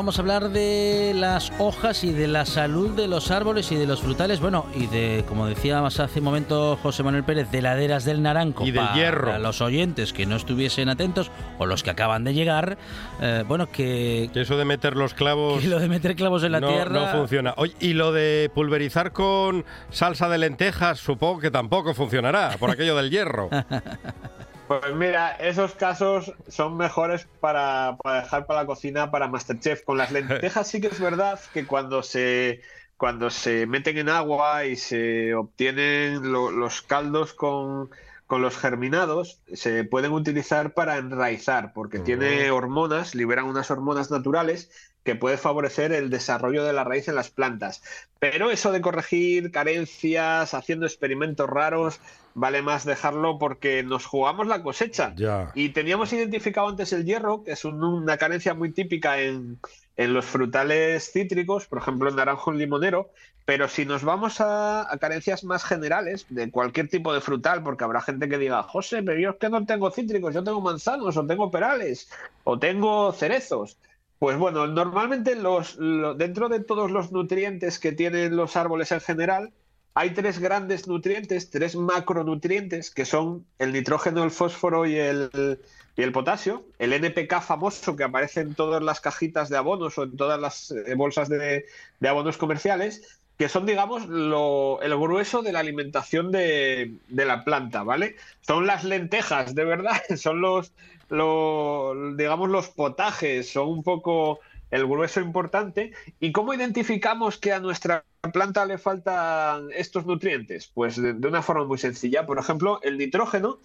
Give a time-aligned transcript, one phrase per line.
[0.00, 3.86] Vamos a hablar de las hojas y de la salud de los árboles y de
[3.86, 4.40] los frutales.
[4.40, 8.22] Bueno, y de, como decía más hace un momento José Manuel Pérez, de laderas del
[8.22, 8.64] naranco.
[8.64, 9.38] Y del para hierro.
[9.38, 12.78] los oyentes que no estuviesen atentos o los que acaban de llegar,
[13.20, 16.52] eh, bueno, que, Que eso de meter los clavos que lo de meter clavos en
[16.52, 17.12] la no, tierra.
[17.12, 17.52] no funciona.
[17.58, 22.96] Oye, y lo de pulverizar con salsa de lentejas, supongo que tampoco funcionará, por aquello
[22.96, 23.50] del hierro.
[24.70, 29.82] Pues mira, esos casos son mejores para, para dejar para la cocina para Masterchef.
[29.82, 32.62] Con las lentejas sí que es verdad que cuando se
[32.96, 37.90] cuando se meten en agua y se obtienen lo- los caldos con,
[38.26, 44.70] con los germinados, se pueden utilizar para enraizar, porque tiene hormonas, liberan unas hormonas naturales
[45.04, 47.82] que puede favorecer el desarrollo de la raíz en las plantas.
[48.18, 52.00] Pero eso de corregir carencias, haciendo experimentos raros,
[52.34, 55.12] vale más dejarlo porque nos jugamos la cosecha.
[55.16, 55.50] Ya.
[55.54, 59.58] Y teníamos identificado antes el hierro, que es un- una carencia muy típica en,
[59.96, 63.10] en los frutales cítricos, por ejemplo el naranjo y el limonero,
[63.46, 67.84] pero si nos vamos a, a carencias más generales de cualquier tipo de frutal, porque
[67.84, 71.16] habrá gente que diga, José, pero yo es que no tengo cítricos, yo tengo manzanos,
[71.16, 72.08] o tengo perales,
[72.44, 73.76] o tengo cerezos.
[74.20, 79.00] Pues bueno, normalmente los, lo- dentro de todos los nutrientes que tienen los árboles en
[79.00, 79.54] general,
[79.94, 85.58] hay tres grandes nutrientes, tres macronutrientes, que son el nitrógeno, el fósforo y el,
[85.96, 86.66] y el potasio.
[86.78, 90.70] El NPK famoso que aparece en todas las cajitas de abonos o en todas las
[90.70, 91.64] eh, bolsas de,
[92.00, 97.42] de abonos comerciales, que son, digamos, lo- el grueso de la alimentación de, de la
[97.42, 98.16] planta, ¿vale?
[98.42, 100.74] Son las lentejas, de verdad, son los,
[101.08, 104.40] lo- digamos, los potajes, son un poco
[104.70, 105.92] el grueso importante.
[106.20, 110.70] ¿Y cómo identificamos que a nuestra planta le faltan estos nutrientes?
[110.74, 112.26] Pues de, una forma muy sencilla.
[112.26, 113.60] Por ejemplo, el nitrógeno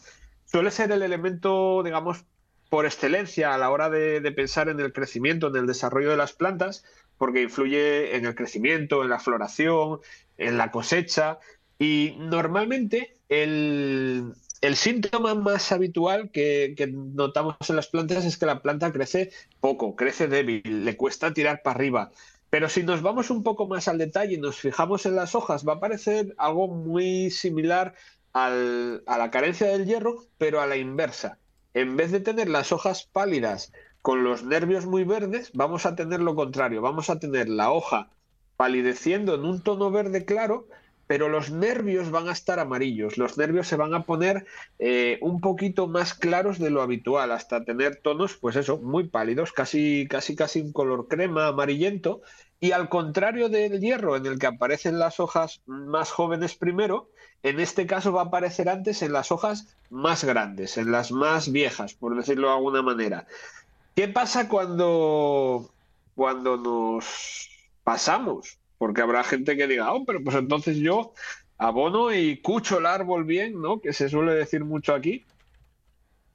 [0.46, 2.24] suele ser el elemento, digamos,
[2.70, 6.32] por excelencia a la hora de pensar en el crecimiento, en el desarrollo de las
[6.32, 6.86] plantas,
[7.18, 10.00] porque influye en el crecimiento, en la floración,
[10.38, 11.40] en la cosecha.
[11.80, 14.34] Y normalmente el,
[14.74, 20.28] síntoma más habitual que, notamos en las plantas es que la planta crece poco, crece
[20.28, 22.12] débil, le cuesta tirar para arriba.
[22.50, 25.68] Pero si nos vamos un poco más al detalle y nos fijamos en las hojas,
[25.68, 27.96] va a parecer algo muy similar
[28.34, 31.40] a la carencia del hierro, pero a la inversa.
[31.74, 33.72] En vez de tener las hojas pálidas
[34.06, 36.80] con los nervios muy verdes, vamos a tener lo contrario.
[36.80, 38.12] Vamos a tener la hoja
[38.56, 40.68] palideciendo en un tono verde claro,
[41.08, 43.18] pero los nervios van a estar amarillos.
[43.18, 44.46] Los nervios se van a poner
[44.78, 49.52] eh, un poquito más claros de lo habitual, hasta tener tonos, pues eso, muy pálidos,
[49.52, 52.22] casi, casi, casi un color crema, amarillento.
[52.60, 57.10] Y al contrario del hierro, en el que aparecen las hojas más jóvenes primero,
[57.42, 61.52] en este caso va a aparecer antes en las hojas más grandes, en las más
[61.52, 63.26] viejas, por decirlo de alguna manera.
[63.96, 65.70] ¿Qué pasa cuando,
[66.16, 67.50] cuando nos
[67.84, 68.58] pasamos?
[68.78, 71.14] Porque habrá gente que diga, oh, pero pues entonces yo
[71.58, 73.80] abono y cucho el árbol bien, ¿no?
[73.80, 75.24] Que se suele decir mucho aquí.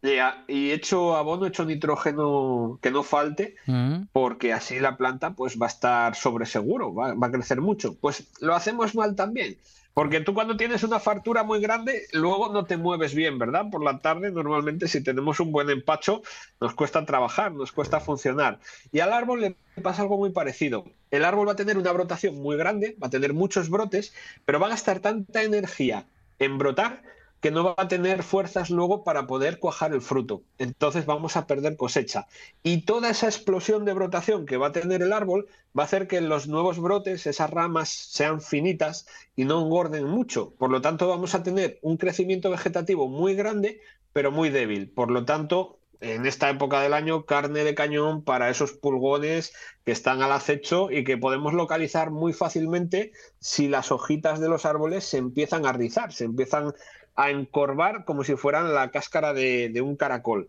[0.02, 4.04] Y, a- y echo abono, echo nitrógeno que no falte, Mm.
[4.12, 7.94] porque así la planta pues va a estar sobre seguro, va, va a crecer mucho.
[8.00, 9.58] Pues lo hacemos mal también,
[9.94, 13.66] porque tú cuando tienes una fartura muy grande, luego no te mueves bien, ¿verdad?
[13.70, 16.22] Por la tarde normalmente si tenemos un buen empacho
[16.60, 18.60] nos cuesta trabajar, nos cuesta funcionar.
[18.92, 20.84] Y al árbol le pasa algo muy parecido.
[21.10, 24.60] El árbol va a tener una brotación muy grande, va a tener muchos brotes, pero
[24.60, 26.06] va a gastar tanta energía
[26.38, 27.02] en brotar
[27.40, 30.42] que no va a tener fuerzas luego para poder cuajar el fruto.
[30.58, 32.26] Entonces vamos a perder cosecha.
[32.62, 36.06] Y toda esa explosión de brotación que va a tener el árbol va a hacer
[36.06, 39.06] que los nuevos brotes, esas ramas, sean finitas
[39.36, 40.52] y no engorden mucho.
[40.58, 43.80] Por lo tanto, vamos a tener un crecimiento vegetativo muy grande,
[44.12, 44.90] pero muy débil.
[44.90, 49.52] Por lo tanto, en esta época del año, carne de cañón para esos pulgones
[49.84, 54.64] que están al acecho y que podemos localizar muy fácilmente si las hojitas de los
[54.64, 56.72] árboles se empiezan a rizar, se empiezan
[57.16, 60.48] a encorvar como si fueran la cáscara de, un caracol.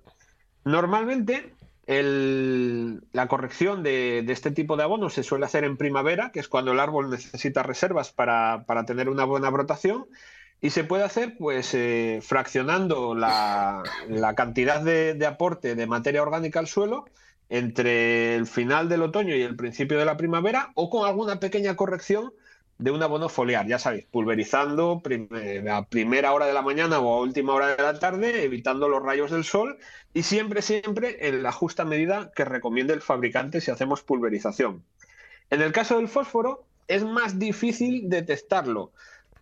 [0.64, 1.54] Normalmente
[1.88, 6.72] la corrección de, este tipo de abono se suele hacer en primavera, que es cuando
[6.72, 10.06] el árbol necesita reservas para, tener una buena brotación.
[10.64, 13.84] Y se puede hacer pues eh, fraccionando la,
[14.38, 17.06] cantidad de, aporte de materia orgánica al suelo
[17.50, 21.76] entre el final del otoño y el principio de la primavera o con alguna pequeña
[21.76, 22.32] corrección
[22.82, 27.14] de un abono foliar, ya sabéis, pulverizando eh, a primera hora de la mañana o
[27.14, 29.78] a última hora de la tarde, evitando los rayos del sol
[30.16, 34.84] y siempre, siempre en la justa medida que recomiende el fabricante si hacemos pulverización.
[35.52, 38.92] En el caso del fósforo es más difícil detectarlo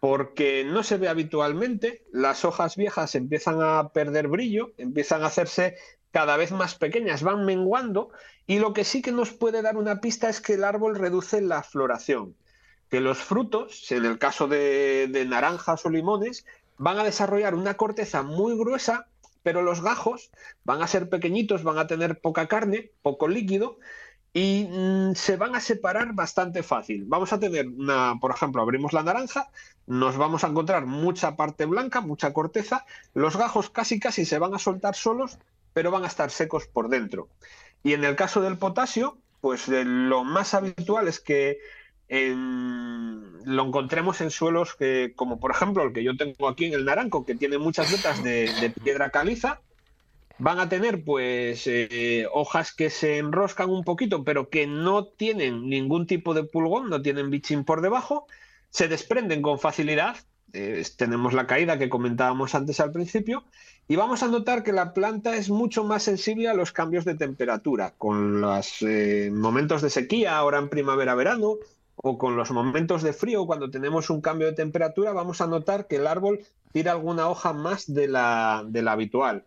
[0.01, 5.75] porque no se ve habitualmente, las hojas viejas empiezan a perder brillo, empiezan a hacerse
[6.11, 8.11] cada vez más pequeñas, van menguando
[8.47, 11.39] y lo que sí que nos puede dar una pista es que el árbol reduce
[11.39, 12.35] la floración
[12.89, 16.45] que los frutos, en el caso de, naranjas o limones,
[16.77, 19.07] van a desarrollar una corteza muy gruesa,
[19.43, 20.31] pero los gajos
[20.63, 23.79] van a ser pequeñitos, van a tener poca carne, poco líquido
[24.33, 27.05] y mm, se van a separar bastante fácil.
[27.05, 29.49] Vamos a tener una, por ejemplo, abrimos la naranja,
[29.87, 34.53] nos vamos a encontrar mucha parte blanca, mucha corteza, los gajos casi casi se van
[34.53, 35.37] a soltar solos,
[35.73, 37.29] pero van a estar secos por dentro.
[37.83, 41.59] Y en el caso del potasio, pues lo más habitual es que
[42.09, 46.85] lo encontremos en suelos que, como por ejemplo el que yo tengo aquí en el
[46.85, 49.61] Naranco, que tiene muchas vetas de, piedra caliza,
[50.39, 55.69] van a tener pues eh, hojas que se enroscan un poquito, pero que no tienen
[55.69, 58.25] ningún tipo de pulgón, no tienen bichín por debajo,
[58.69, 60.17] se desprenden con facilidad.
[60.51, 63.43] Eh, tenemos la caída que comentábamos antes al principio
[63.87, 67.13] y vamos a notar que la planta es mucho más sensible a los cambios de
[67.13, 71.57] temperatura, con los eh, momentos de sequía ahora en primavera-verano,
[72.01, 75.87] o con los momentos de frío, cuando tenemos un cambio de temperatura, vamos a notar
[75.87, 76.39] que el árbol
[76.71, 79.43] tira alguna hoja más de la, de la habitual.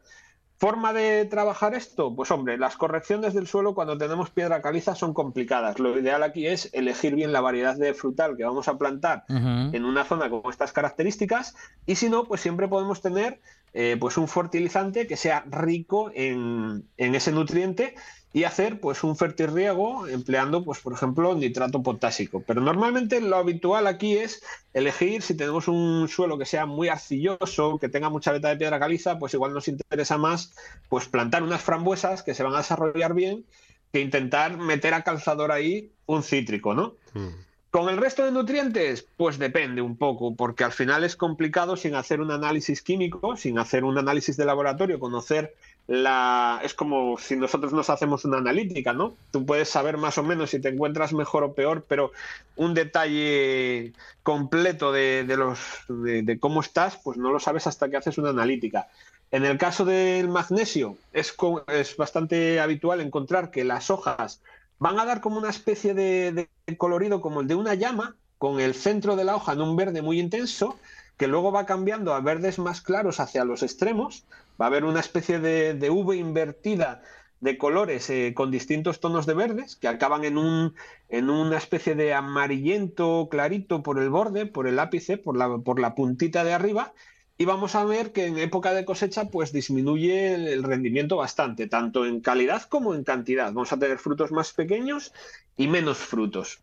[0.59, 2.15] ¿Forma de trabajar esto?
[2.15, 5.81] Pues hombre, las correcciones del suelo cuando tenemos piedra caliza son complicadas.
[5.81, 9.85] Lo ideal aquí es elegir bien la variedad de frutal que vamos a plantar en
[9.85, 13.41] una zona con estas características y si no, pues siempre podemos tener
[13.73, 17.97] eh, pues un fertilizante que sea rico en, en ese nutriente
[18.33, 23.87] y hacer pues un fertirriego empleando pues por ejemplo nitrato potásico pero normalmente lo habitual
[23.87, 24.43] aquí es
[24.73, 28.81] elegir si tenemos un suelo que sea muy arcilloso que tenga mucha veta de piedra
[28.81, 30.55] caliza pues igual nos interesa más
[30.89, 33.45] pues plantar unas frambuesas que se van a desarrollar bien
[33.93, 37.53] que intentar meter a calzador ahí un cítrico no mm.
[37.73, 41.95] Con el resto de nutrientes, pues depende un poco, porque al final es complicado sin
[41.95, 45.55] hacer un análisis químico, sin hacer un análisis de laboratorio, conocer
[45.89, 49.15] la es como si nosotros nos hacemos una analítica, ¿no?
[49.31, 52.13] Tú puedes saber más o menos si te encuentras mejor o peor, pero
[52.57, 53.93] un detalle
[54.23, 55.59] completo de, los
[55.89, 58.89] de, cómo estás, pues no lo sabes hasta que haces una analítica.
[59.31, 61.35] En el caso del magnesio, es,
[61.69, 64.41] es bastante habitual encontrar que las hojas
[64.79, 68.61] van a dar como una especie de, de colorido como el de una llama, con
[68.61, 70.77] el centro de la hoja en un verde muy intenso,
[71.17, 74.25] que luego va cambiando a verdes más claros hacia los extremos,
[74.61, 77.03] va a haber una especie de, de V invertida
[77.43, 80.75] de colores eh, con distintos tonos de verdes que acaban en, un,
[81.09, 85.81] en una especie de amarillento clarito por el borde, por el ápice, por la, por
[85.81, 86.95] la puntita de arriba.
[87.39, 92.07] Y vamos a ver que en época de cosecha pues disminuye el, rendimiento bastante, tanto
[92.07, 93.47] en calidad como en cantidad.
[93.47, 95.13] Vamos a tener frutos más pequeños
[95.57, 96.61] y menos frutos.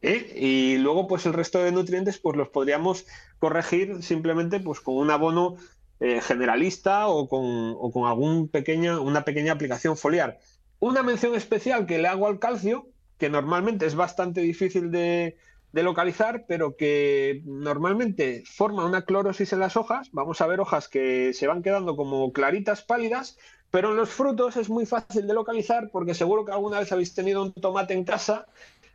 [0.00, 0.32] ¿eh?
[0.34, 3.04] Y luego pues el resto de nutrientes pues los podríamos
[3.38, 5.56] corregir simplemente pues con un abono
[6.04, 10.40] eh, generalista o con, o con algún pequeño, una pequeña aplicación foliar.
[10.80, 15.36] Una mención especial que le hago al calcio, que normalmente es bastante difícil de,
[15.72, 20.08] localizar, pero que normalmente forma una clorosis en las hojas.
[20.10, 23.38] Vamos a ver hojas que se van quedando como claritas pálidas,
[23.70, 27.14] pero en los frutos es muy fácil de localizar porque seguro que alguna vez habéis
[27.14, 28.46] tenido un tomate en casa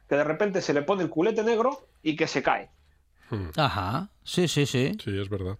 [0.09, 2.69] que de repente se le pone el culete negro y que se cae.
[3.29, 3.51] Hmm.
[3.55, 4.91] Ajá, sí, sí, sí.
[5.01, 5.57] Sí, es verdad.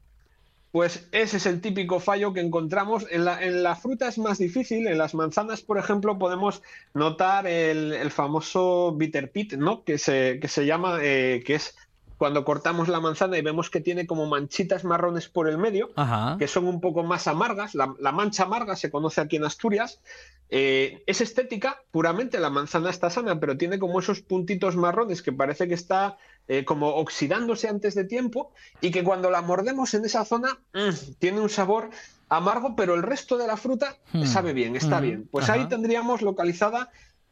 [0.71, 3.05] Pues ese es el típico fallo que encontramos.
[3.09, 4.87] En la, en la fruta es más difícil.
[4.87, 6.61] En las manzanas, por ejemplo, podemos
[6.93, 9.83] notar el, famoso bitter pit, ¿no?
[9.83, 11.75] Que se, que se llama, eh, que es
[12.17, 15.91] cuando cortamos la manzana y vemos que tiene como manchitas marrones por el medio,
[16.39, 17.75] que son un poco más amargas.
[17.75, 20.01] La, mancha amarga se conoce aquí en Asturias.
[20.49, 25.31] Eh, es estética, puramente la manzana está sana, pero tiene como esos puntitos marrones que
[25.31, 26.17] parece que está
[26.47, 28.51] eh, como oxidándose antes de tiempo
[28.81, 31.89] y que cuando la mordemos en esa zona mm, tiene un sabor
[32.29, 34.25] amargo, pero el resto de la fruta hmm.
[34.25, 35.03] sabe bien, está hmm.
[35.03, 35.27] bien.
[35.31, 36.89] Pues ahí tendríamos localizada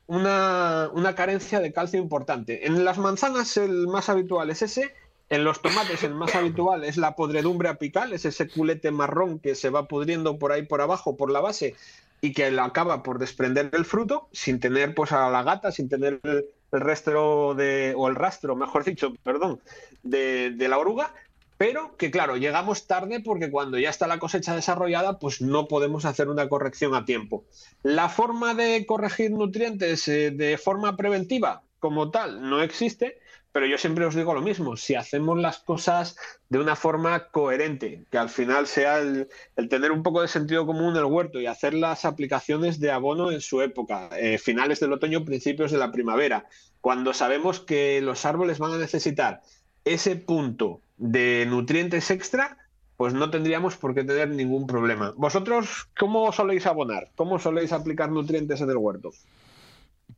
[0.07, 2.67] una, una carencia de calcio importante.
[2.67, 4.93] En las manzanas el más habitual es ese,
[5.29, 9.55] en los tomates el más habitual es la podredumbre apical, es ese culete marrón que
[9.55, 11.75] se va pudriendo por ahí por abajo, por la base,
[12.21, 16.19] y que acaba por desprender el fruto sin tener pues a la gata, sin tener
[16.23, 19.59] el, rastro de, o el rastro, mejor dicho, perdón,
[20.03, 21.13] de, de la oruga,
[21.57, 26.03] pero que claro, llegamos tarde porque cuando ya está la cosecha desarrollada, pues no podemos
[26.05, 27.45] hacer una corrección a tiempo.
[27.81, 33.19] La forma de corregir nutrientes eh, de forma preventiva, como tal, no existe,
[33.55, 36.17] pero yo siempre os digo lo mismo, si hacemos las cosas
[36.49, 39.29] de una forma coherente, que al final sea el,
[39.69, 43.31] tener un poco de sentido común en el huerto y hacer las aplicaciones de abono
[43.31, 46.47] en su época, eh, finales del otoño, principios de la primavera,
[46.81, 49.41] cuando sabemos que los árboles van a necesitar
[49.85, 52.57] ese punto de nutrientes extra,
[52.97, 55.13] pues no tendríamos por qué tener ningún problema.
[55.15, 57.07] ¿Vosotros cómo soléis abonar?
[57.15, 59.11] ¿Cómo soléis aplicar nutrientes en el huerto?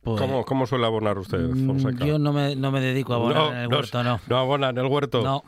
[0.02, 2.06] Pues, ¿Cómo, suele abonar usted, mm, Fonseca?
[2.06, 4.20] Yo no me, no me dedico a abonar en el huerto, no.
[4.26, 5.22] No abona en el huerto.
[5.22, 5.44] No.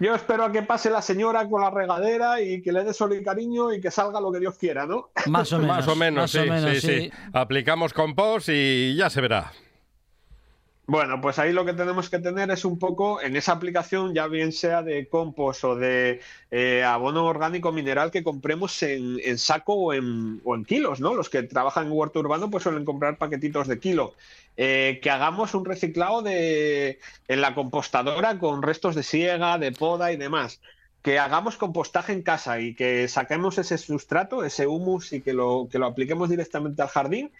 [0.00, 3.14] Yo espero a que pase la señora con la regadera y que le dé sol
[3.14, 5.10] y cariño y que salga lo que Dios quiera, ¿no?
[5.26, 5.76] Más o menos.
[5.76, 7.10] más o menos, sí, sí, sí.
[7.32, 9.52] Aplicamos compost y ya se verá.
[10.86, 14.26] Bueno, pues ahí lo que tenemos que tener es un poco en esa aplicación, ya
[14.26, 19.94] bien sea de compost o de eh, abono orgánico mineral que compremos en, saco o
[19.94, 21.14] en, kilos, ¿no?
[21.14, 24.12] Los que trabajan en huerto urbano pues suelen comprar paquetitos de kilo.
[24.58, 30.12] Eh, que hagamos un reciclado de, en la compostadora con restos de siega, de poda
[30.12, 30.60] y demás
[31.02, 35.68] que hagamos compostaje en casa y que saquemos ese sustrato, ese humus y que lo,
[35.70, 37.30] que lo apliquemos directamente al jardín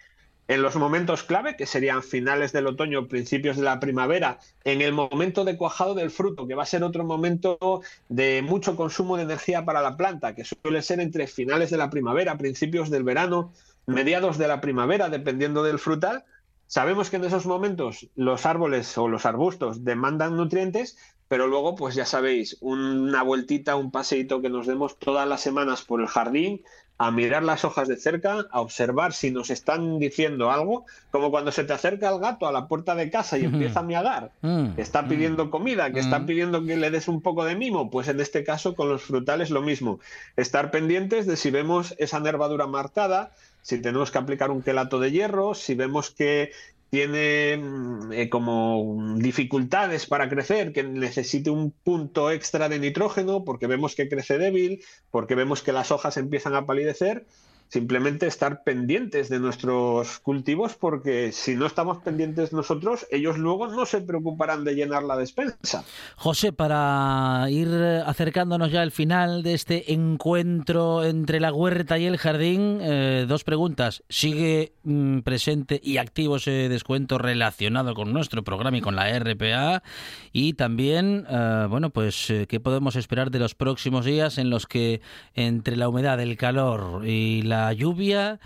[0.47, 4.93] en los momentos clave, que serían finales del otoño, principios de la primavera, en el
[4.93, 9.23] momento de cuajado del fruto, que va a ser otro momento de mucho consumo de
[9.23, 13.53] energía para la planta, que suele ser entre finales de la primavera, principios del verano,
[13.87, 16.25] mediados de la primavera, dependiendo del frutal.
[16.67, 20.97] Sabemos que en esos momentos los árboles o los arbustos demandan nutrientes,
[21.27, 25.81] pero luego, pues ya sabéis, una vueltita, un paseíto que nos demos todas las semanas
[25.81, 26.61] por el jardín,
[26.97, 31.51] a mirar las hojas de cerca, a observar si nos están diciendo algo, como cuando
[31.51, 34.75] se te acerca el gato a la puerta de casa y empieza a miagar, mm.
[34.75, 35.49] que está pidiendo mm.
[35.49, 36.25] comida, que está mm.
[36.25, 39.49] pidiendo que le des un poco de mimo, pues en este caso con los frutales
[39.49, 39.99] lo mismo,
[40.37, 45.11] estar pendientes de si vemos esa nervadura marcada, si tenemos que aplicar un quelato de
[45.11, 46.51] hierro, si vemos que
[46.89, 53.67] tiene mm, eh, como dificultades para crecer, que necesite un punto extra de nitrógeno porque
[53.67, 57.25] vemos que crece débil, porque vemos que las hojas empiezan a palidecer,
[57.67, 63.85] simplemente estar pendientes de nuestros cultivos porque si no estamos pendientes nosotros, ellos luego no
[63.85, 65.83] se preocuparán de llenar la despensa.
[66.15, 67.67] José, para ir
[68.05, 73.43] acercándonos ya al final de este encuentro entre la huerta y el jardín, eh, dos
[73.43, 74.03] preguntas.
[74.09, 79.83] ¿Sigue mm, presente y activo ese descuento relacionado con nuestro programa y con la RPA?
[80.31, 84.67] Y también, eh, bueno, pues, eh, ¿qué podemos esperar de los próximos días en los
[84.67, 85.01] que
[85.33, 88.39] entre la humedad, el calor y la la lluvia.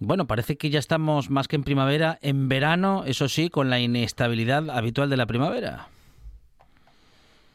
[0.00, 3.78] Bueno, parece que ya estamos más que en primavera, en verano, eso sí, con la
[3.78, 5.88] inestabilidad habitual de la primavera.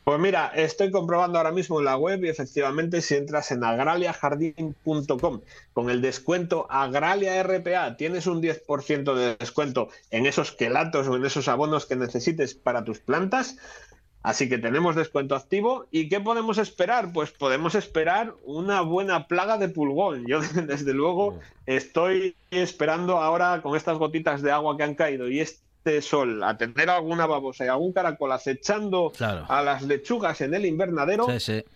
[0.03, 5.41] Pues mira, estoy comprobando ahora mismo en la web y efectivamente si entras en agraliajardín.com
[5.73, 11.25] con el descuento Agralia RPA tienes un 10% de descuento en esos quelatos o en
[11.25, 13.57] esos abonos que necesites para tus plantas.
[14.29, 15.87] Así que tenemos descuento activo.
[15.89, 17.11] ¿Y qué podemos esperar?
[17.11, 20.27] Pues podemos esperar una buena plaga de pulgón.
[20.27, 21.39] Yo, desde luego, mm.
[21.65, 26.59] estoy esperando ahora con estas gotitas de agua que han caído y este sol a
[26.59, 31.25] tener alguna babosa y algún caracol acechando a las lechugas en el invernadero.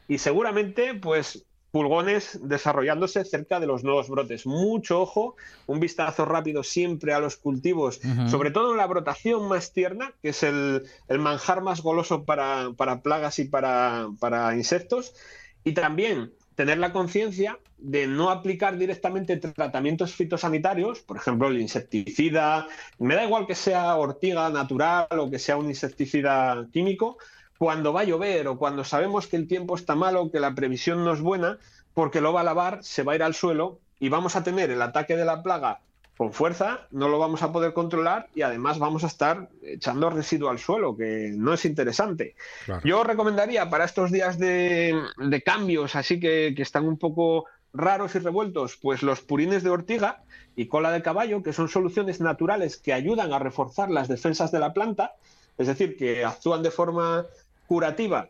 [0.07, 4.45] Y seguramente, pues pulgones desarrollándose cerca de los nuevos brotes.
[4.45, 7.99] Mucho ojo, un vistazo rápido siempre a los cultivos,
[8.29, 10.83] sobre todo en la brotación más tierna, que es el,
[11.17, 12.69] manjar más goloso para,
[13.01, 15.15] plagas y para, para insectos.
[15.63, 22.67] Y también tener la conciencia de no aplicar directamente tratamientos fitosanitarios, por ejemplo, el insecticida,
[22.99, 27.17] me da igual que sea ortiga natural o que sea un insecticida químico,
[27.57, 31.03] cuando va a llover o cuando sabemos que el tiempo está malo, que la previsión
[31.03, 31.57] no es buena,
[31.93, 34.71] porque lo va a lavar, se va a ir al suelo y vamos a tener
[34.71, 35.79] el ataque de la plaga
[36.17, 40.49] con fuerza, no lo vamos a poder controlar y además vamos a estar echando residuo
[40.49, 42.35] al suelo, que no es interesante.
[42.83, 44.95] Yo recomendaría para estos días de,
[45.43, 50.21] cambios, así que, que, están un poco raros y revueltos, pues los purines de ortiga
[50.55, 54.59] y cola de caballo, que son soluciones naturales que ayudan a reforzar las defensas de
[54.59, 55.15] la planta,
[55.57, 57.25] es decir, que actúan de forma
[57.73, 58.29] curativa,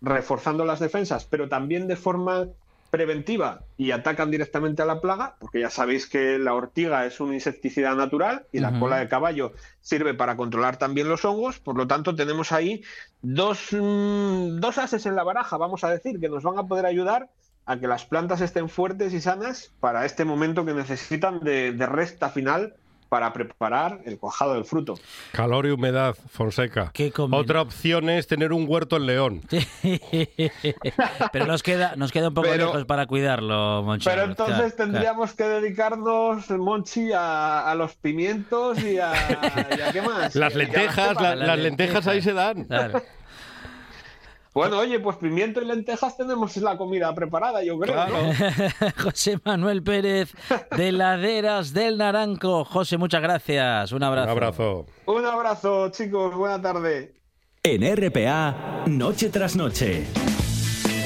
[0.00, 2.46] reforzando las defensas, pero también de forma
[2.90, 7.34] preventiva y atacan directamente a la plaga, porque ya sabéis que la ortiga es un
[7.34, 11.88] insecticida natural y la cola de caballo sirve para controlar también los hongos, por lo
[11.88, 12.84] tanto tenemos ahí
[13.20, 16.86] dos, mm, dos ases en la baraja, vamos a decir, que nos van a poder
[16.86, 17.30] ayudar
[17.66, 21.86] a que las plantas estén fuertes y sanas para este momento que necesitan de, de
[21.86, 22.76] resta final
[23.08, 24.94] para preparar el cuajado del fruto.
[25.32, 26.92] Calor y humedad, Fonseca.
[27.32, 29.40] Otra opción es tener un huerto en León.
[31.32, 34.08] Pero nos queda, nos queda un poco Pero- lejos para cuidarlo, Monchi.
[34.08, 34.92] Pero entonces Claro, claro.
[34.92, 39.12] tendríamos que dedicarnos, Monchi, a, a los pimientos y a,
[39.76, 40.34] y a qué más.
[40.34, 42.64] Las lentejas, la- las las lentejas ahí se dan.
[42.64, 43.02] Claro.
[44.54, 47.94] Bueno, oye, pues pimiento y lentejas tenemos la comida preparada, yo creo.
[47.94, 48.16] Claro.
[48.16, 48.92] ¿no?
[49.04, 50.32] José Manuel Pérez
[50.76, 52.64] de Laderas del Naranco.
[52.64, 53.92] José, muchas gracias.
[53.92, 54.26] Un abrazo.
[54.26, 54.86] Un abrazo.
[55.06, 56.34] Un abrazo, chicos.
[56.34, 57.14] Buena tarde.
[57.62, 60.06] En RPA, noche tras noche.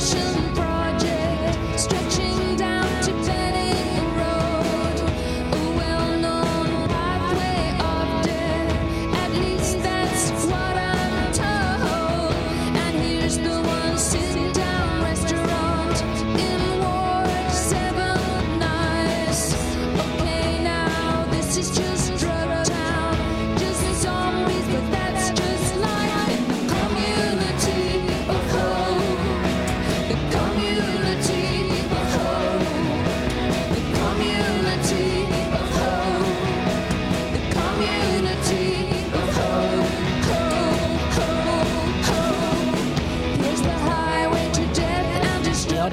[0.00, 0.39] ocean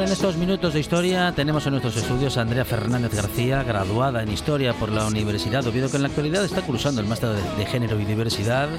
[0.08, 4.32] en estos minutos de historia tenemos en nuestros estudios a Andrea Fernández García, graduada en
[4.32, 7.66] Historia por la Universidad de Oviedo, que en la actualidad está cursando el máster de,
[7.66, 8.70] Género y Diversidad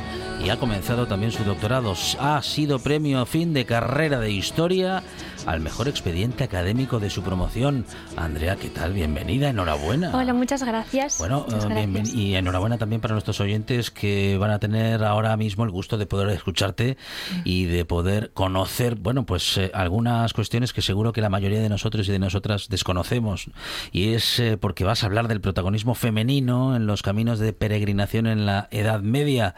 [0.43, 1.95] y ha comenzado también su doctorado.
[2.19, 5.03] Ha sido premio a fin de carrera de Historia
[5.49, 7.87] al mejor expediente académico de su promoción.
[8.17, 8.93] Andrea, ¿qué tal?
[8.93, 10.15] Bienvenida, enhorabuena.
[10.15, 11.19] Hola, muchas gracias.
[11.19, 12.15] Bueno, Muchas eh, gracias.
[12.15, 16.05] y enhorabuena también para nuestros oyentes que van a tener ahora mismo el gusto de
[16.05, 16.99] poder escucharte
[17.45, 21.71] y de poder conocer, bueno, pues eh, algunas cuestiones que seguro que la mayoría de
[21.71, 23.51] nosotros y de nosotras desconocemos.
[23.91, 28.27] Y es eh, porque vas a hablar del protagonismo femenino en los caminos de peregrinación
[28.27, 29.55] en la Edad Media.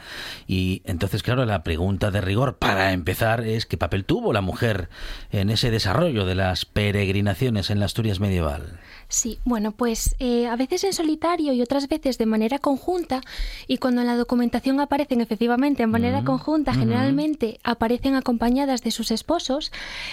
[0.46, 4.88] Y entonces, claro, la pregunta de rigor para empezar es qué papel tuvo la mujer
[5.32, 8.80] en ese desarrollo de las peregrinaciones en la Asturias medieval.
[9.10, 13.20] Sí, bueno, pues eh, a veces en solitario y otras veces de manera conjunta,
[13.66, 18.92] y cuando en la documentación aparecen efectivamente en manera Mm, conjunta, generalmente aparecen acompañadas de
[18.92, 19.72] sus esposos,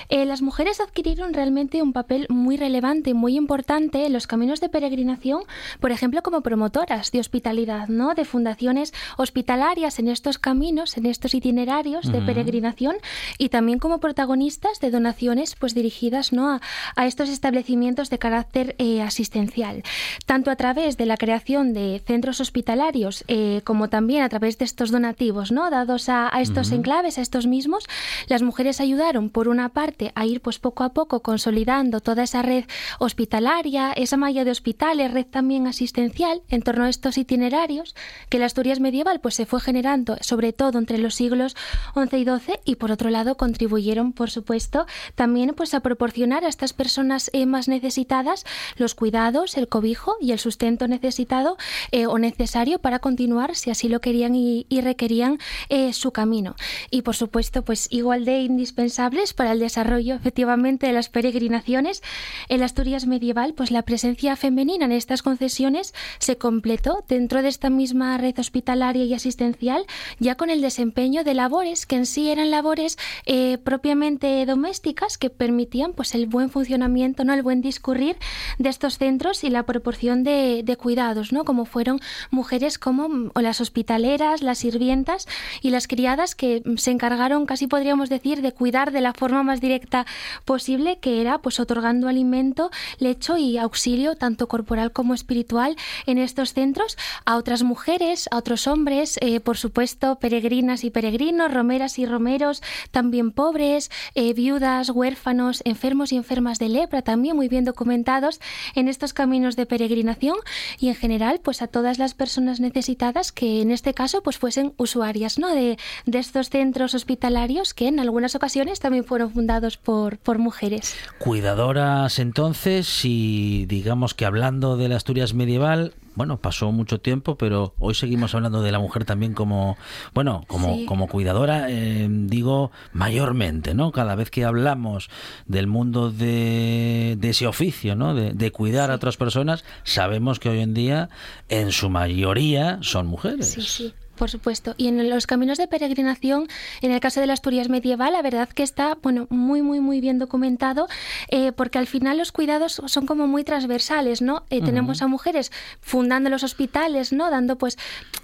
[0.10, 4.70] eh, las mujeres adquirieron realmente un papel muy relevante muy importante en los caminos de
[4.70, 5.44] peregrinación,
[5.80, 8.16] por ejemplo, como promotoras de hospitalidad, ¿no?
[8.16, 12.96] De fundaciones hospitalarias en estos caminos, en estos itinerarios de peregrinación,
[13.38, 16.50] y también como protagonistas de donaciones pues dirigidas ¿no?
[16.50, 16.62] a,
[16.96, 19.84] a estos establecimientos de carácter eh, asistencial,
[20.26, 24.66] tanto a través de la creación de centros hospitalarios eh, como también a través de
[24.66, 25.70] estos donativos ¿no?
[25.70, 27.86] dados a, a estos enclaves, a estos mismos,
[28.28, 32.42] las mujeres ayudaron por una parte a ir pues poco a poco consolidando toda esa
[32.42, 32.66] red
[33.00, 37.96] hospitalaria, esa malla de hospitales, red también asistencial en torno a estos itinerarios
[38.30, 41.56] que la Asturias medieval pues se fue generando sobre todo entre los siglos
[41.94, 46.48] XI y XII y por otro lado contribuyeron por supuesto también pues a proporcionar a
[46.48, 48.46] estas personas eh, más necesitadas
[48.80, 51.58] los cuidados, el cobijo y el sustento necesitado
[51.92, 56.56] eh, o necesario para continuar si así lo querían y, y requerían eh, su camino.
[56.92, 62.02] Y por supuesto pues igual de indispensables para el desarrollo efectivamente de las peregrinaciones
[62.50, 67.70] en Asturias medieval pues la presencia femenina en estas concesiones se completó dentro de esta
[67.70, 69.86] misma red hospitalaria y asistencial
[70.20, 75.30] ya con el desempeño de labores que en sí eran labores eh, propiamente domésticas que
[75.30, 78.18] permitían pues el buen funcionamiento no el buen discurrir
[78.58, 82.00] de estos centros y la proporción de, cuidados no como fueron
[82.30, 85.28] mujeres como mm, las hospitaleras las sirvientas
[85.62, 89.44] y las criadas que mm, se encargaron casi podríamos decir de cuidar de la forma
[89.44, 90.06] más directa
[90.46, 95.76] posible que era pues otorgando alimento, lecho y auxilio tanto corporal como espiritual
[96.06, 101.54] en estos centros a otras mujeres, a otros hombres, eh, por supuesto, peregrinas y peregrinos,
[101.54, 107.48] romeras y romeros, también pobres, eh, viudas, huérfanos, enfermos y enfermas de lepra, también muy
[107.48, 108.40] bien documentados
[108.76, 110.38] en estos caminos de peregrinación
[110.80, 114.74] y en general pues a todas las personas necesitadas que en este caso pues fuesen
[114.78, 115.54] usuarias ¿no?
[115.54, 120.96] de, de estos centros hospitalarios que en algunas ocasiones también fueron fundados por, por mujeres.
[121.20, 127.74] Cuidadoras entonces y digamos que hablando de la Asturias medieval, bueno, pasó mucho tiempo, pero
[127.80, 129.78] hoy seguimos hablando de la mujer también como,
[130.14, 130.86] bueno, como, Sí.
[130.86, 133.92] como cuidadora, eh, digo mayormente, ¿no?
[133.92, 135.10] Cada vez que hablamos
[135.46, 138.16] del mundo de, de ese oficio, ¿no?
[138.16, 141.10] De, de cuidar a otras personas, sabemos que hoy en día,
[141.50, 143.52] en su mayoría, son mujeres.
[143.54, 143.94] Sí, sí.
[144.18, 144.74] Por supuesto.
[144.78, 146.48] Y en los caminos de peregrinación,
[146.82, 150.02] en el caso de la Asturias medieval, la verdad que está, bueno, muy, muy, muy
[150.02, 150.88] bien documentado,
[151.30, 154.44] eh, porque al final los cuidados son como muy transversales, ¿no?
[154.50, 157.30] Eh, Tenemos a mujeres fundando los hospitales, ¿no?
[157.30, 157.78] Dando, pues,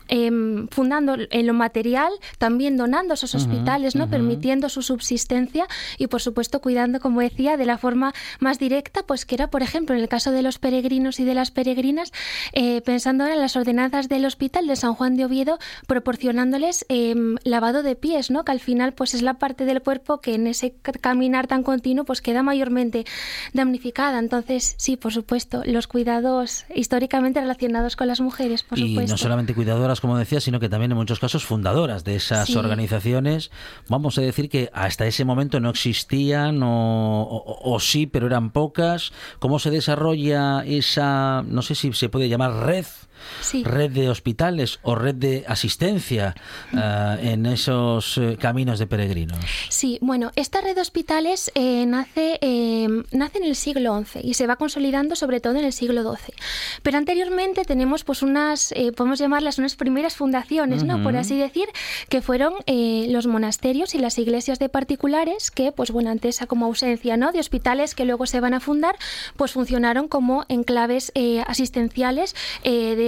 [0.10, 4.10] em, fundando en lo material, también donando esos hospitales, ¿no?
[4.10, 9.26] Permitiendo su subsistencia y, por supuesto, cuidando, como decía, de la forma más directa, pues
[9.26, 12.12] que era, por ejemplo, en el caso de los peregrinos y de las peregrinas,
[12.54, 17.36] eh, pensando ahora en las ordenanzas del hospital de San Juan de Oviedo, proporcionándoles em,
[17.44, 18.44] lavado de pies, ¿no?
[18.46, 21.64] Que al final, pues es la parte del cuerpo que en ese ca- caminar tan
[21.64, 23.06] continuo, pues queda mayormente
[23.54, 24.20] damnificada.
[24.20, 29.14] Entonces, sí, por supuesto, los cuidados históricamente relacionados con las mujeres, por y supuesto.
[29.14, 32.56] no solamente cuidadoras, como decía, sino que también en muchos casos fundadoras de esas Sí.
[32.58, 33.52] organizaciones.
[33.88, 38.52] Vamos a decir que hasta ese momento no existían o, o- o sí, pero eran
[38.52, 39.12] pocas.
[39.40, 42.86] ¿Cómo se desarrolla esa, no sé si se puede llamar red?
[43.42, 43.64] Sí.
[43.64, 46.36] red de hospitales o red de asistencia
[46.74, 49.40] ah, en esos eh, caminos de peregrinos.
[49.70, 54.34] Sí, bueno, esta red de hospitales eh, nace, eh, nace en el siglo XI y
[54.34, 56.34] se va consolidando sobre todo en el siglo XII.
[56.82, 61.02] Pero anteriormente tenemos pues unas, eh, podemos llamarlas unas primeras fundaciones, ¿no?
[61.04, 61.68] Por así decir,
[62.10, 66.48] que fueron eh, los monasterios y las iglesias de particulares que, pues bueno, antes a
[66.48, 67.32] como ausencia, ¿no?
[67.32, 68.96] De hospitales que luego se van a fundar,
[69.38, 72.36] pues funcionaron como enclaves eh, asistenciales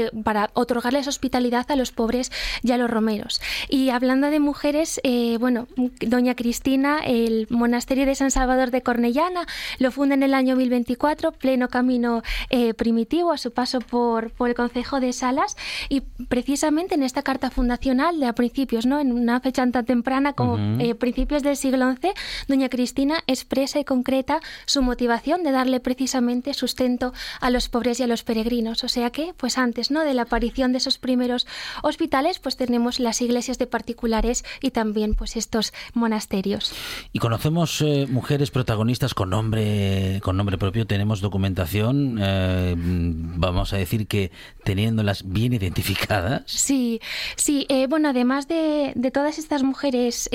[0.05, 2.31] eh, para otorgarles hospitalidad a los pobres
[2.63, 3.41] y a los romeros.
[3.69, 5.67] Y hablando de mujeres, eh, bueno,
[5.99, 9.45] doña Cristina, el monasterio de San Salvador de Cornellana,
[9.79, 14.49] lo funda en el año 1024, pleno camino eh, primitivo a su paso por, por
[14.49, 15.55] el Concejo de Salas
[15.89, 18.99] y precisamente en esta carta fundacional de a principios, ¿no?
[18.99, 22.09] En una fecha tan temprana como eh, principios del siglo XI,
[22.47, 28.03] doña Cristina expresa y concreta su motivación de darle precisamente sustento a los pobres y
[28.03, 28.83] a los peregrinos.
[28.83, 30.01] O sea que, pues antes, ¿no?
[30.01, 31.47] De la aparición de esos primeros
[31.83, 36.73] hospitales, pues tenemos las iglesias de particulares y también, pues estos monasterios.
[37.13, 43.73] Y conocemos eh, mujeres protagonistas con nombre, con nombre propio, tenemos documentación, eh, mm, vamos
[43.73, 44.31] a decir que
[44.63, 46.43] teniéndolas bien identificadas.
[46.45, 46.99] Sí,
[47.35, 47.65] sí.
[47.69, 50.29] eh, bueno, además de, de todas estas mujeres